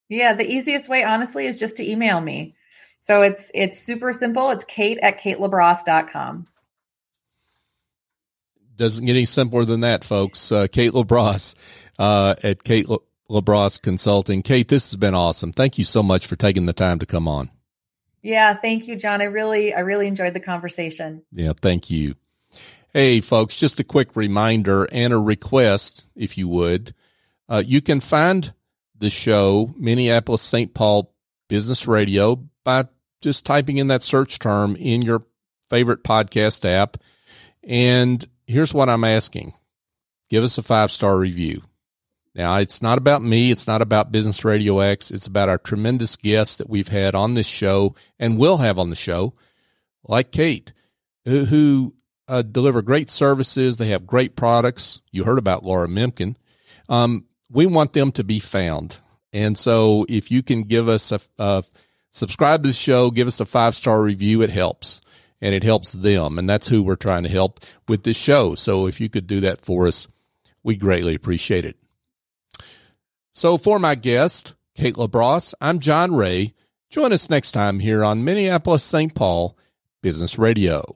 Yeah, 0.08 0.34
the 0.34 0.50
easiest 0.50 0.88
way, 0.88 1.04
honestly, 1.04 1.46
is 1.46 1.60
just 1.60 1.78
to 1.78 1.90
email 1.90 2.22
me. 2.22 2.56
So 3.02 3.22
it's 3.22 3.52
it's 3.54 3.80
super 3.80 4.14
simple. 4.14 4.52
It's 4.52 4.64
Kate 4.64 4.98
at 5.02 5.20
KateLabrosse.com. 5.20 6.48
Doesn't 8.76 9.06
get 9.06 9.14
any 9.14 9.26
simpler 9.26 9.66
than 9.66 9.82
that, 9.82 10.04
folks. 10.04 10.52
Uh, 10.52 10.68
Kate 10.72 10.92
LaBrosse 10.92 11.56
uh, 11.98 12.36
at 12.44 12.64
Kate 12.64 12.88
LaBrosse 13.30 13.82
Consulting. 13.82 14.44
Kate, 14.44 14.68
this 14.68 14.92
has 14.92 14.98
been 14.98 15.16
awesome. 15.16 15.52
Thank 15.52 15.78
you 15.78 15.84
so 15.84 16.04
much 16.04 16.28
for 16.28 16.36
taking 16.36 16.66
the 16.66 16.74
time 16.74 17.00
to 17.00 17.06
come 17.06 17.28
on. 17.28 17.50
Yeah, 18.22 18.56
thank 18.56 18.88
you, 18.88 18.96
John. 18.96 19.22
I 19.22 19.26
really, 19.26 19.74
I 19.74 19.82
really 19.82 20.08
enjoyed 20.08 20.34
the 20.34 20.40
conversation. 20.40 21.24
Yeah, 21.32 21.54
thank 21.62 21.90
you. 21.90 22.16
Hey, 22.92 23.22
folks, 23.22 23.56
just 23.56 23.80
a 23.80 23.84
quick 23.84 24.16
reminder 24.16 24.88
and 24.92 25.14
a 25.14 25.20
request, 25.20 26.08
if 26.16 26.38
you 26.38 26.48
would. 26.48 26.94
Uh, 27.48 27.62
you 27.66 27.82
can 27.82 28.00
find 28.00 28.54
the 28.98 29.10
show, 29.10 29.74
Minneapolis 29.78 30.42
St. 30.42 30.74
Paul 30.74 31.14
Business 31.50 31.88
Radio, 31.88 32.44
by 32.64 32.86
just 33.22 33.46
typing 33.46 33.78
in 33.78 33.88
that 33.88 34.02
search 34.02 34.40
term 34.40 34.76
in 34.76 35.02
your 35.02 35.24
favorite 35.70 36.04
podcast 36.04 36.66
app. 36.66 36.98
And 37.64 38.26
here's 38.48 38.74
what 38.74 38.90
I'm 38.90 39.04
asking 39.04 39.54
give 40.30 40.44
us 40.44 40.58
a 40.58 40.64
five 40.64 40.92
star 40.92 41.18
review. 41.18 41.62
Now, 42.36 42.58
it's 42.58 42.82
not 42.82 42.98
about 42.98 43.24
me. 43.24 43.50
It's 43.50 43.66
not 43.66 43.82
about 43.82 44.12
Business 44.12 44.44
Radio 44.44 44.80
X. 44.80 45.10
It's 45.10 45.26
about 45.26 45.48
our 45.48 45.58
tremendous 45.58 46.18
guests 46.18 46.58
that 46.58 46.70
we've 46.70 46.90
had 46.90 47.16
on 47.16 47.34
this 47.34 47.48
show 47.48 47.96
and 48.20 48.38
will 48.38 48.58
have 48.58 48.78
on 48.78 48.90
the 48.90 48.96
show, 48.96 49.34
like 50.04 50.32
Kate, 50.32 50.74
who 51.24 51.94
uh, 52.28 52.42
deliver 52.42 52.82
great 52.82 53.10
services. 53.10 53.78
They 53.78 53.88
have 53.88 54.06
great 54.06 54.36
products. 54.36 55.02
You 55.12 55.24
heard 55.24 55.40
about 55.40 55.66
Laura 55.66 55.88
Mimkin. 55.88 56.36
Um, 56.90 57.26
we 57.50 57.66
want 57.66 57.94
them 57.94 58.12
to 58.14 58.24
be 58.24 58.40
found. 58.40 59.00
And 59.32 59.58
so 59.58 60.06
if 60.10 60.30
you 60.30 60.44
can 60.44 60.64
give 60.64 60.90
us 60.90 61.14
a, 61.14 61.20
a 61.40 61.64
subscribe 62.12 62.64
to 62.64 62.70
the 62.70 62.74
show, 62.74 63.12
give 63.12 63.28
us 63.28 63.40
a 63.40 63.46
five 63.46 63.76
star 63.76 64.02
review, 64.02 64.42
it 64.42 64.50
helps 64.50 65.00
and 65.42 65.56
it 65.56 65.64
helps 65.64 65.94
them. 65.94 66.38
And 66.38 66.50
that's 66.50 66.68
who 66.68 66.84
we're 66.84 66.96
trying 66.96 67.24
to 67.24 67.30
help 67.30 67.62
with 67.88 68.04
this 68.04 68.18
show. 68.18 68.56
So 68.56 68.88
if 68.88 69.00
you 69.00 69.10
could 69.10 69.28
do 69.28 69.40
that 69.42 69.64
for 69.64 69.88
us, 69.88 70.08
we 70.64 70.76
greatly 70.76 71.16
appreciate 71.16 71.64
it. 71.64 71.78
So 73.36 73.58
for 73.58 73.80
my 73.80 73.96
guest, 73.96 74.54
Kate 74.76 74.96
LaBrosse, 74.96 75.54
I'm 75.60 75.80
John 75.80 76.16
Ray. 76.16 76.54
Join 76.90 77.12
us 77.12 77.30
next 77.30 77.52
time 77.52 77.80
here 77.80 78.02
on 78.02 78.24
Minneapolis 78.24 78.82
St. 78.82 79.14
Paul 79.14 79.58
Business 80.02 80.40
Radio. 80.40 80.96